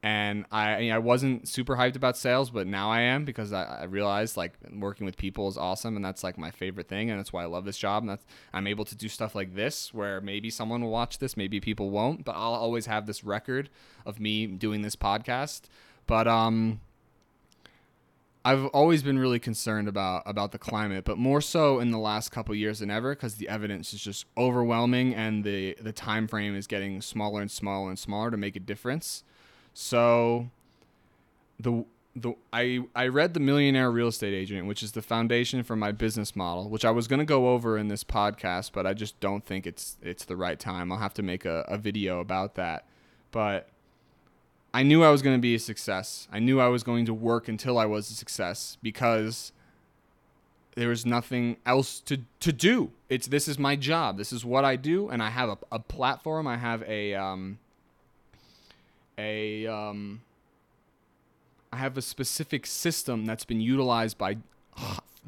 [0.00, 3.84] And I, I wasn't super hyped about sales, but now I am because I, I
[3.84, 7.32] realized like working with people is awesome, and that's like my favorite thing, and that's
[7.32, 8.04] why I love this job.
[8.04, 11.36] And that's I'm able to do stuff like this, where maybe someone will watch this,
[11.36, 13.70] maybe people won't, but I'll always have this record
[14.06, 15.62] of me doing this podcast.
[16.06, 16.80] But um,
[18.44, 22.30] I've always been really concerned about about the climate, but more so in the last
[22.30, 26.54] couple years than ever because the evidence is just overwhelming and the the time frame
[26.54, 29.24] is getting smaller and smaller and smaller to make a difference.
[29.80, 30.50] So
[31.60, 31.84] the
[32.16, 35.92] the I I read the Millionaire Real Estate Agent, which is the foundation for my
[35.92, 39.20] business model, which I was going to go over in this podcast, but I just
[39.20, 40.90] don't think it's it's the right time.
[40.90, 42.86] I'll have to make a, a video about that.
[43.30, 43.68] But
[44.74, 46.26] I knew I was going to be a success.
[46.32, 49.52] I knew I was going to work until I was a success because
[50.74, 52.90] there was nothing else to, to do.
[53.08, 54.18] It's this is my job.
[54.18, 56.48] This is what I do, and I have a, a platform.
[56.48, 57.60] I have a um,
[59.18, 60.22] a um,
[61.72, 64.38] I have a specific system that's been utilized by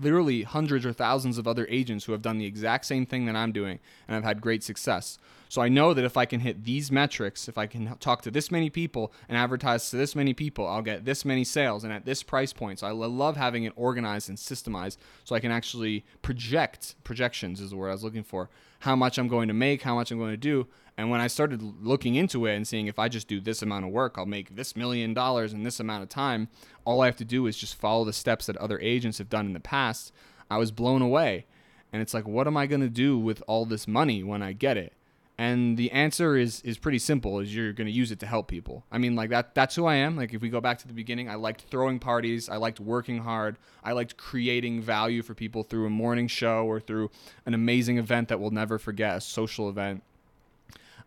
[0.01, 3.37] literally hundreds or thousands of other agents who have done the exact same thing that
[3.37, 3.79] I'm doing
[4.09, 5.19] and have had great success.
[5.49, 8.31] So I know that if I can hit these metrics, if I can talk to
[8.31, 11.93] this many people and advertise to this many people, I'll get this many sales and
[11.93, 12.79] at this price point.
[12.79, 17.71] So I love having it organized and systemized so I can actually project, projections is
[17.71, 18.49] the word I was looking for,
[18.81, 20.69] how much I'm going to make, how much I'm going to do.
[21.01, 23.87] And when I started looking into it and seeing if I just do this amount
[23.87, 26.49] of work, I'll make this million dollars in this amount of time,
[26.85, 29.47] all I have to do is just follow the steps that other agents have done
[29.47, 30.13] in the past.
[30.51, 31.47] I was blown away.
[31.91, 34.53] And it's like, what am I going to do with all this money when I
[34.53, 34.93] get it?
[35.39, 38.47] And the answer is is pretty simple: is you're going to use it to help
[38.47, 38.85] people.
[38.93, 39.55] I mean, like that.
[39.55, 40.19] That's who I am.
[40.19, 42.51] Like if we go back to the beginning, I liked throwing parties.
[42.51, 43.57] I liked working hard.
[43.83, 47.11] I liked creating value for people through a morning show or through
[47.47, 50.03] an amazing event that we'll never forget, a social event.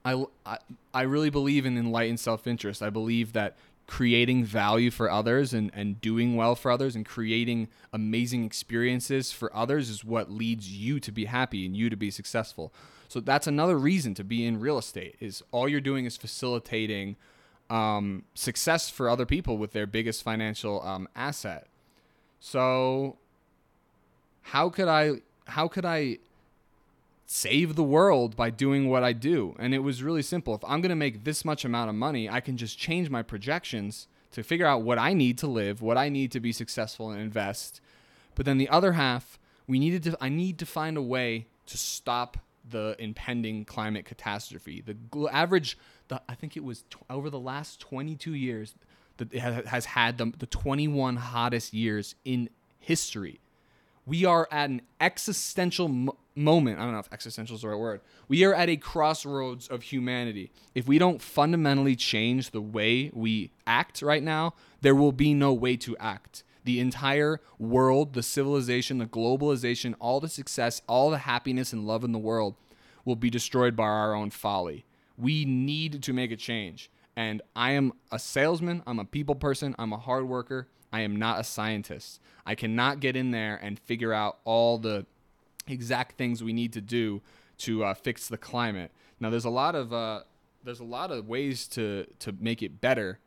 [0.05, 0.25] I,
[0.93, 2.81] I, really believe in enlightened self interest.
[2.83, 3.55] I believe that
[3.87, 9.53] creating value for others and, and doing well for others and creating amazing experiences for
[9.55, 12.73] others is what leads you to be happy and you to be successful.
[13.07, 17.15] So that's another reason to be in real estate is all you're doing is facilitating
[17.69, 21.67] um, success for other people with their biggest financial um, asset.
[22.39, 23.17] So
[24.41, 26.17] how could I how could I
[27.25, 29.55] save the world by doing what I do?
[29.59, 30.55] And it was really simple.
[30.55, 33.21] If I'm going to make this much amount of money, I can just change my
[33.21, 37.11] projections to figure out what I need to live, what I need to be successful
[37.11, 37.81] and invest.
[38.35, 41.77] But then the other half, we needed to I need to find a way to
[41.77, 42.37] stop
[42.69, 44.81] the impending climate catastrophe.
[44.81, 48.73] The average, the, I think it was over the last 22 years,
[49.17, 49.33] that
[49.67, 52.49] has had the, the 21 hottest years in
[52.79, 53.39] history.
[54.05, 56.79] We are at an existential mo- moment.
[56.79, 58.01] I don't know if existential is the right word.
[58.27, 60.51] We are at a crossroads of humanity.
[60.75, 65.53] If we don't fundamentally change the way we act right now, there will be no
[65.53, 71.19] way to act the entire world, the civilization, the globalization, all the success, all the
[71.19, 72.55] happiness and love in the world
[73.05, 74.85] will be destroyed by our own folly.
[75.17, 76.89] We need to make a change.
[77.15, 81.15] And I am a salesman, I'm a people person, I'm a hard worker, I am
[81.15, 82.21] not a scientist.
[82.45, 85.07] I cannot get in there and figure out all the
[85.67, 87.21] exact things we need to do
[87.59, 88.91] to uh, fix the climate.
[89.19, 90.21] Now, there's a lot of uh,
[90.63, 93.19] there's a lot of ways to to make it better,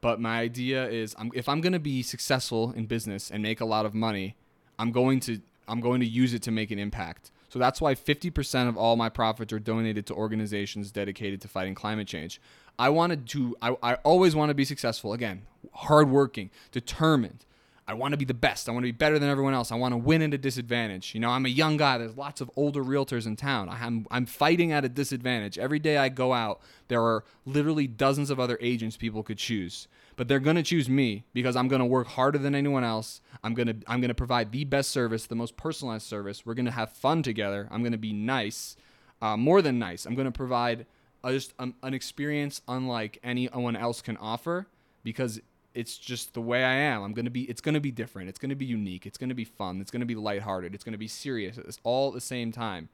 [0.00, 3.60] but my idea is I'm, if I'm going to be successful in business and make
[3.60, 4.36] a lot of money,
[4.78, 7.32] I'm going to I'm going to use it to make an impact.
[7.48, 11.74] So that's why 50% of all my profits are donated to organizations dedicated to fighting
[11.74, 12.40] climate change.
[12.78, 15.12] I wanted to, I, I always want to be successful.
[15.12, 15.42] Again,
[15.72, 17.44] hardworking, determined.
[17.86, 18.68] I want to be the best.
[18.68, 19.72] I want to be better than everyone else.
[19.72, 21.14] I want to win at a disadvantage.
[21.14, 21.98] You know, I'm a young guy.
[21.98, 23.68] There's lots of older realtors in town.
[23.68, 25.58] I'm, I'm fighting at a disadvantage.
[25.58, 29.88] Every day I go out, there are literally dozens of other agents people could choose.
[30.14, 33.20] But they're going to choose me because I'm going to work harder than anyone else.
[33.42, 36.46] I'm going to I'm going to provide the best service, the most personalized service.
[36.46, 37.66] We're going to have fun together.
[37.70, 38.76] I'm going to be nice,
[39.20, 40.06] uh, more than nice.
[40.06, 40.86] I'm going to provide
[41.24, 44.66] a, just an experience unlike anyone else can offer
[45.04, 45.40] because
[45.74, 47.02] it's just the way I am.
[47.02, 47.42] I'm gonna be.
[47.44, 48.28] It's gonna be different.
[48.28, 49.06] It's gonna be unique.
[49.06, 49.80] It's gonna be fun.
[49.80, 50.74] It's gonna be lighthearted.
[50.74, 51.58] It's gonna be serious.
[51.58, 52.88] It's all at the same time.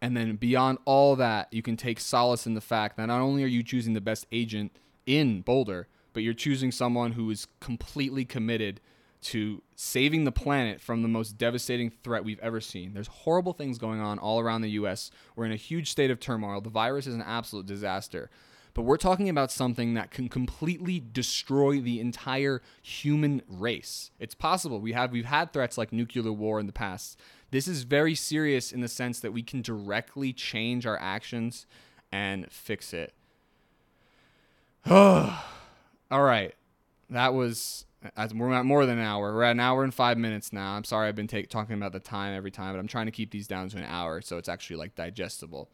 [0.00, 3.42] And then beyond all that, you can take solace in the fact that not only
[3.42, 4.72] are you choosing the best agent
[5.06, 8.80] in Boulder, but you're choosing someone who is completely committed
[9.20, 12.94] to saving the planet from the most devastating threat we've ever seen.
[12.94, 15.10] There's horrible things going on all around the US.
[15.34, 16.60] We're in a huge state of turmoil.
[16.60, 18.30] The virus is an absolute disaster.
[18.74, 24.12] But we're talking about something that can completely destroy the entire human race.
[24.20, 24.80] It's possible.
[24.80, 27.18] We have we've had threats like nuclear war in the past.
[27.50, 31.66] This is very serious in the sense that we can directly change our actions
[32.12, 33.14] and fix it.
[34.88, 35.42] All
[36.10, 36.54] right.
[37.10, 37.84] That was
[38.34, 39.34] we're at more than an hour.
[39.34, 40.72] We're at an hour and five minutes now.
[40.72, 43.12] I'm sorry I've been take, talking about the time every time, but I'm trying to
[43.12, 45.68] keep these down to an hour so it's actually like digestible.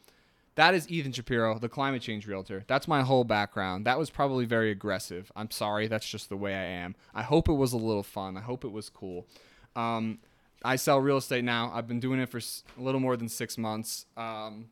[0.57, 2.65] That is Ethan Shapiro, the climate change realtor.
[2.69, 3.87] That's my whole background.
[3.87, 5.33] That was probably very aggressive.
[5.35, 5.89] I'm sorry.
[5.89, 6.95] That's just the way I am.
[7.13, 8.37] I hope it was a little fun.
[8.37, 9.27] I hope it was cool.
[9.75, 10.21] Um,
[10.65, 11.73] I sell real estate now.
[11.75, 14.07] I've been doing it for a little more than six months.
[14.17, 14.67] Um,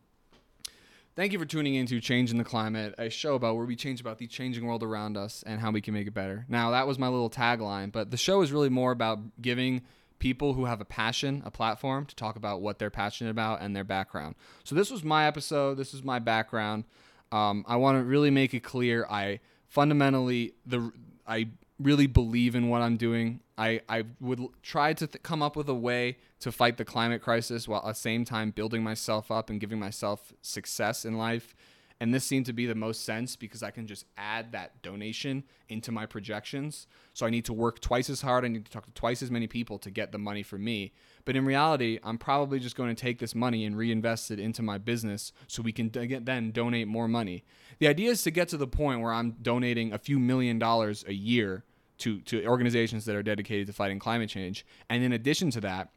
[1.15, 4.01] thank you for tuning in to Changing the Climate, a show about where we change
[4.01, 6.47] about the changing world around us and how we can make it better.
[6.49, 9.83] Now, that was my little tagline, but the show is really more about giving
[10.19, 13.75] people who have a passion, a platform to talk about what they're passionate about and
[13.75, 14.37] their background.
[14.65, 15.77] So this was my episode.
[15.77, 16.85] This is my background.
[17.33, 19.07] Um, I want to really make it clear.
[19.11, 20.93] I fundamentally the
[21.27, 21.49] I
[21.79, 23.41] really believe in what I'm doing.
[23.59, 27.23] I, I would try to th- come up with a way to fight the climate
[27.23, 31.55] crisis while at the same time building myself up and giving myself success in life
[32.03, 35.45] and this seemed to be the most sense because I can just add that donation
[35.69, 36.89] into my projections.
[37.15, 38.45] So I need to work twice as hard.
[38.45, 40.95] I need to talk to twice as many people to get the money for me.
[41.25, 44.65] But in reality, I'm probably just going to take this money and reinvest it into
[44.65, 47.45] my business so we can then donate more money.
[47.83, 51.05] The idea is to get to the point where I'm donating a few million dollars
[51.09, 51.65] a year
[51.99, 54.65] to, to organizations that are dedicated to fighting climate change.
[54.89, 55.89] And in addition to that,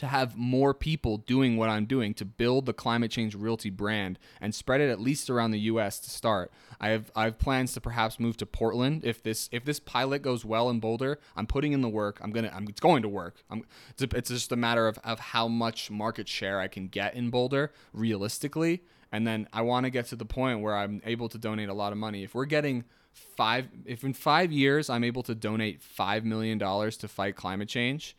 [0.00, 4.18] to have more people doing what I'm doing to build the climate change realty brand
[4.40, 6.50] and spread it at least around the US to start.
[6.80, 10.22] I have I have plans to perhaps move to Portland if this if this pilot
[10.22, 11.20] goes well in Boulder.
[11.36, 12.18] I'm putting in the work.
[12.22, 13.42] I'm going to I'm it's going to work.
[13.50, 17.14] I'm it's, it's just a matter of of how much market share I can get
[17.14, 18.82] in Boulder realistically
[19.12, 21.74] and then I want to get to the point where I'm able to donate a
[21.74, 22.22] lot of money.
[22.22, 26.96] If we're getting five if in 5 years I'm able to donate 5 million dollars
[26.98, 28.16] to fight climate change,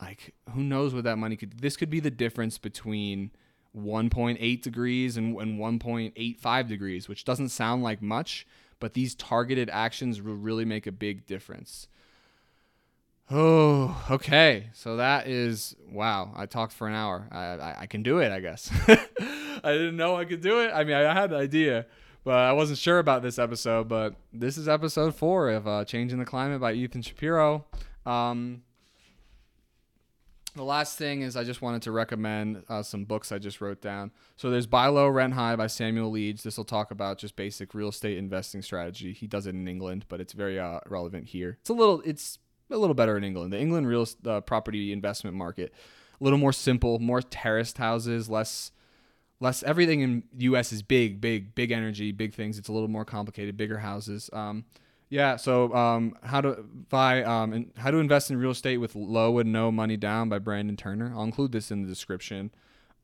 [0.00, 3.30] like who knows what that money could this could be the difference between
[3.76, 8.46] 1.8 degrees and, and 1.85 degrees which doesn't sound like much
[8.80, 11.88] but these targeted actions will really make a big difference.
[13.30, 14.70] Oh okay.
[14.72, 17.28] So that is wow i talked for an hour.
[17.30, 18.70] I, I, I can do it i guess.
[18.88, 20.70] I didn't know i could do it.
[20.72, 21.86] I mean i had the idea
[22.24, 26.18] but i wasn't sure about this episode but this is episode four of uh, changing
[26.18, 27.66] the climate by ethan shapiro.
[28.06, 28.62] Um,
[30.58, 33.80] the last thing is I just wanted to recommend uh, some books I just wrote
[33.80, 34.10] down.
[34.36, 36.42] So there's Buy Low, Rent High by Samuel Leeds.
[36.42, 39.12] This will talk about just basic real estate investing strategy.
[39.12, 41.58] He does it in England, but it's very uh, relevant here.
[41.60, 42.38] It's a little it's
[42.70, 43.52] a little better in England.
[43.52, 45.72] The England real uh, property investment market,
[46.20, 48.72] a little more simple, more terraced houses, less
[49.40, 50.72] less everything in U.S.
[50.72, 52.58] is big, big, big energy, big things.
[52.58, 54.28] It's a little more complicated, bigger houses.
[54.32, 54.64] Um,
[55.08, 55.36] yeah.
[55.36, 59.38] So, um, how to buy, um, and how to invest in real estate with low
[59.38, 61.12] and no money down by Brandon Turner.
[61.14, 62.50] I'll include this in the description.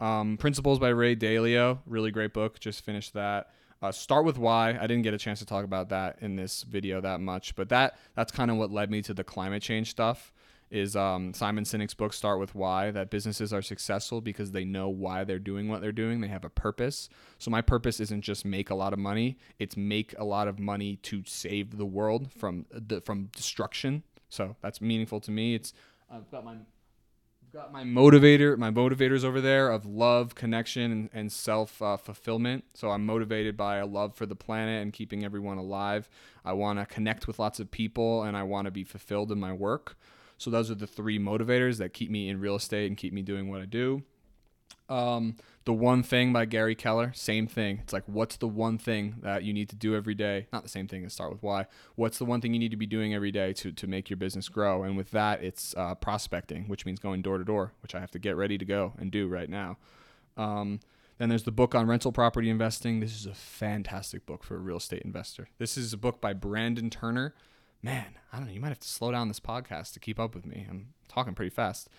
[0.00, 2.58] Um, Principles by Ray Dalio, really great book.
[2.60, 3.50] Just finished that.
[3.80, 4.70] Uh, Start with Why.
[4.70, 7.68] I didn't get a chance to talk about that in this video that much, but
[7.68, 10.32] that that's kind of what led me to the climate change stuff
[10.70, 14.88] is um, Simon Sinek's book Start with Why that businesses are successful because they know
[14.88, 16.20] why they're doing what they're doing.
[16.20, 17.08] They have a purpose.
[17.38, 20.58] So my purpose isn't just make a lot of money; it's make a lot of
[20.58, 24.02] money to save the world from the from destruction.
[24.28, 25.54] So that's meaningful to me.
[25.54, 25.72] It's
[26.10, 26.56] I've got my
[27.54, 32.64] got my motivator, my motivators over there of love, connection, and, and self uh, fulfillment.
[32.74, 36.08] So I'm motivated by a love for the planet and keeping everyone alive.
[36.44, 39.38] I want to connect with lots of people, and I want to be fulfilled in
[39.38, 39.96] my work.
[40.38, 43.22] So those are the three motivators that keep me in real estate and keep me
[43.22, 44.02] doing what I do.
[44.88, 47.78] Um, the One Thing by Gary Keller, same thing.
[47.82, 50.46] It's like, what's the one thing that you need to do every day?
[50.52, 51.66] Not the same thing as start with why.
[51.94, 54.18] What's the one thing you need to be doing every day to, to make your
[54.18, 54.82] business grow?
[54.82, 58.10] And with that, it's uh, prospecting, which means going door to door, which I have
[58.10, 59.78] to get ready to go and do right now.
[60.36, 60.80] Um,
[61.16, 63.00] then there's the book on rental property investing.
[63.00, 65.48] This is a fantastic book for a real estate investor.
[65.58, 67.34] This is a book by Brandon Turner.
[67.84, 68.52] Man, I don't know.
[68.52, 70.66] You might have to slow down this podcast to keep up with me.
[70.70, 71.90] I'm talking pretty fast.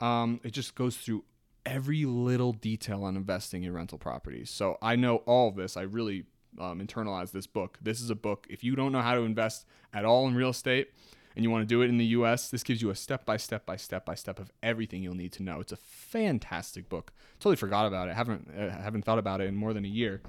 [0.00, 1.24] Um, it just goes through
[1.66, 4.48] every little detail on investing in rental properties.
[4.48, 5.76] So I know all of this.
[5.76, 6.24] I really
[6.58, 7.78] um, internalized this book.
[7.82, 8.46] This is a book.
[8.48, 10.88] If you don't know how to invest at all in real estate,
[11.36, 13.36] and you want to do it in the US, this gives you a step by
[13.36, 15.60] step by step by step of everything you'll need to know.
[15.60, 17.12] It's a fantastic book.
[17.38, 18.14] Totally forgot about it.
[18.14, 20.22] Haven't uh, haven't thought about it in more than a year.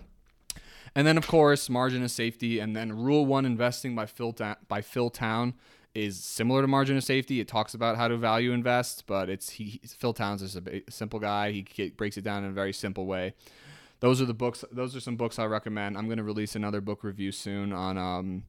[0.96, 4.58] And then of course, margin of safety and then rule 1 investing by Phil Ta-
[4.68, 5.54] by Phil Town
[5.94, 7.40] is similar to margin of safety.
[7.40, 11.20] It talks about how to value invest, but it's he Phil Towns is a simple
[11.20, 11.52] guy.
[11.52, 13.34] He breaks it down in a very simple way.
[14.02, 14.64] Those are the books.
[14.72, 15.98] Those are some books I recommend.
[15.98, 18.44] I'm going to release another book review soon on um,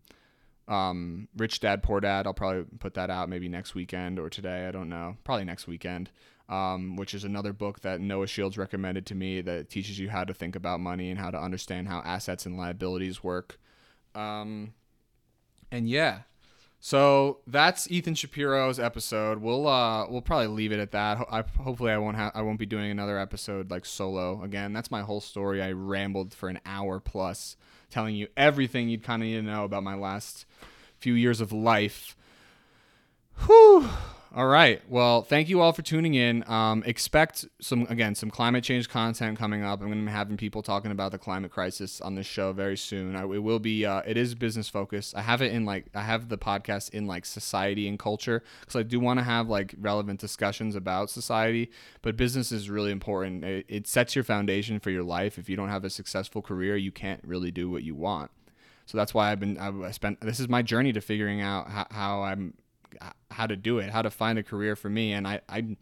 [0.69, 2.27] um, Rich Dad Poor Dad.
[2.27, 4.67] I'll probably put that out maybe next weekend or today.
[4.67, 5.17] I don't know.
[5.25, 6.11] Probably next weekend.
[6.49, 10.23] Um, which is another book that Noah Shields recommended to me that teaches you how
[10.23, 13.59] to think about money and how to understand how assets and liabilities work.
[14.15, 14.75] Um,
[15.73, 16.21] and yeah,
[16.81, 19.39] so that's Ethan Shapiro's episode.
[19.39, 21.19] We'll uh we'll probably leave it at that.
[21.31, 24.73] I, hopefully I won't have I won't be doing another episode like solo again.
[24.73, 25.63] That's my whole story.
[25.63, 27.57] I rambled for an hour plus
[27.91, 30.45] telling you everything you'd kind of need to know about my last
[30.99, 32.17] few years of life.
[33.47, 33.89] Whew.
[34.37, 34.83] All right.
[34.87, 36.47] Well, thank you all for tuning in.
[36.47, 39.81] Um, expect some again some climate change content coming up.
[39.81, 42.77] I'm going to be having people talking about the climate crisis on this show very
[42.77, 43.17] soon.
[43.17, 43.87] I, it will be.
[43.87, 45.17] Uh, it is business focused.
[45.17, 48.77] I have it in like I have the podcast in like society and culture because
[48.77, 51.71] I do want to have like relevant discussions about society.
[52.03, 53.43] But business is really important.
[53.43, 55.39] It, it sets your foundation for your life.
[55.39, 58.31] If you don't have a successful career, you can't really do what you want.
[58.85, 59.57] So that's why I've been.
[59.57, 60.21] I spent.
[60.21, 62.53] This is my journey to figuring out how, how I'm
[63.31, 65.13] how to do it, how to find a career for me.
[65.13, 65.77] And I, I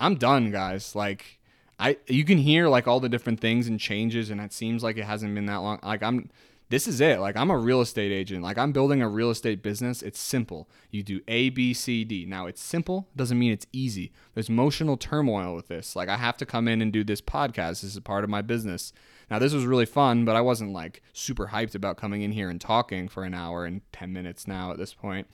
[0.00, 0.94] I'm done, guys.
[0.94, 1.38] Like
[1.78, 4.96] I you can hear like all the different things and changes, and it seems like
[4.96, 5.78] it hasn't been that long.
[5.82, 6.30] Like I'm
[6.70, 7.18] this is it.
[7.18, 8.42] Like I'm a real estate agent.
[8.42, 10.02] Like I'm building a real estate business.
[10.02, 10.68] It's simple.
[10.90, 12.26] You do A, B, C, D.
[12.26, 14.12] Now it's simple doesn't mean it's easy.
[14.34, 15.96] There's emotional turmoil with this.
[15.96, 17.80] Like I have to come in and do this podcast.
[17.80, 18.92] This is a part of my business.
[19.30, 22.50] Now this was really fun, but I wasn't like super hyped about coming in here
[22.50, 25.26] and talking for an hour and 10 minutes now at this point.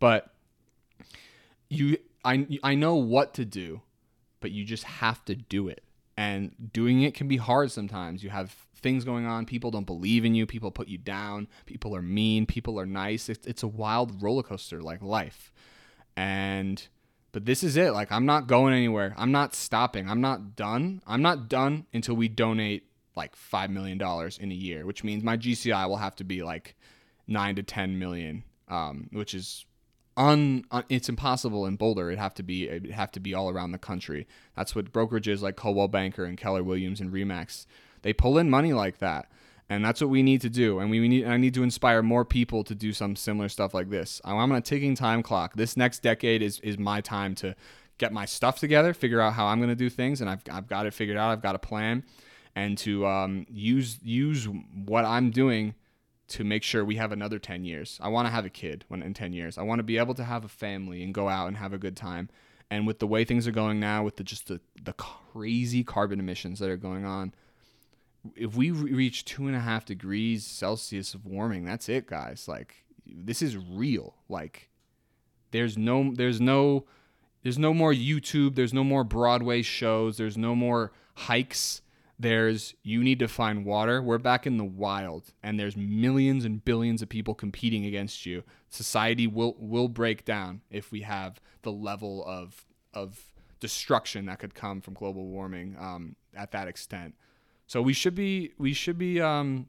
[0.00, 0.32] But
[1.70, 3.82] you I I know what to do,
[4.40, 5.82] but you just have to do it.
[6.16, 8.24] And doing it can be hard sometimes.
[8.24, 11.94] You have things going on, people don't believe in you, people put you down, people
[11.94, 13.28] are mean, people are nice.
[13.28, 15.52] It's it's a wild roller coaster like life.
[16.16, 16.86] And
[17.30, 17.92] but this is it.
[17.92, 19.14] Like I'm not going anywhere.
[19.16, 20.08] I'm not stopping.
[20.08, 21.02] I'm not done.
[21.06, 22.84] I'm not done until we donate
[23.14, 26.42] like 5 million dollars in a year, which means my GCI will have to be
[26.42, 26.76] like
[27.26, 29.64] 9 to 10 million um, which is
[30.18, 32.08] un, un, it's impossible in Boulder.
[32.08, 34.26] It'd have to be it'd have to be all around the country.
[34.54, 37.64] That's what brokerages like Coldwell Banker and Keller Williams and Remax
[38.02, 39.30] they pull in money like that.
[39.70, 40.78] And that's what we need to do.
[40.78, 43.90] And we need I need to inspire more people to do some similar stuff like
[43.90, 44.20] this.
[44.24, 45.54] I'm on a ticking time clock.
[45.56, 47.54] This next decade is is my time to
[47.98, 50.68] get my stuff together, figure out how I'm going to do things, and I've, I've
[50.68, 51.30] got it figured out.
[51.30, 52.04] I've got a plan,
[52.54, 54.48] and to um, use use
[54.86, 55.74] what I'm doing
[56.28, 57.98] to make sure we have another 10 years.
[58.02, 59.56] I want to have a kid when in 10 years.
[59.56, 61.78] I want to be able to have a family and go out and have a
[61.78, 62.28] good time.
[62.70, 66.20] And with the way things are going now, with the just the, the crazy carbon
[66.20, 67.32] emissions that are going on,
[68.36, 72.46] if we reach two and a half degrees Celsius of warming, that's it, guys.
[72.46, 74.14] Like this is real.
[74.28, 74.68] Like
[75.50, 76.84] there's no there's no
[77.42, 81.80] there's no more YouTube, there's no more Broadway shows, there's no more hikes
[82.18, 84.02] there's you need to find water.
[84.02, 88.42] We're back in the wild and there's millions and billions of people competing against you.
[88.68, 93.20] Society will will break down if we have the level of of
[93.60, 97.14] destruction that could come from global warming um, at that extent.
[97.66, 99.66] So we should be we should be um,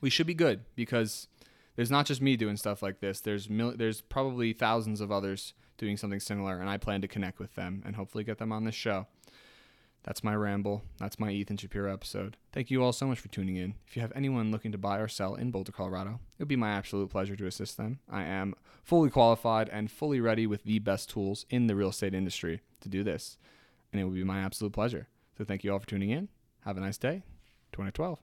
[0.00, 1.28] we should be good because
[1.76, 3.20] there's not just me doing stuff like this.
[3.20, 7.38] There's mil- there's probably thousands of others doing something similar, and I plan to connect
[7.38, 9.06] with them and hopefully get them on this show.
[10.04, 10.82] That's my ramble.
[10.98, 12.36] That's my Ethan Shapiro episode.
[12.52, 13.74] Thank you all so much for tuning in.
[13.86, 16.56] If you have anyone looking to buy or sell in Boulder, Colorado, it would be
[16.56, 18.00] my absolute pleasure to assist them.
[18.10, 22.14] I am fully qualified and fully ready with the best tools in the real estate
[22.14, 23.38] industry to do this.
[23.92, 25.08] And it would be my absolute pleasure.
[25.38, 26.28] So thank you all for tuning in.
[26.64, 27.22] Have a nice day.
[27.72, 28.18] 2012.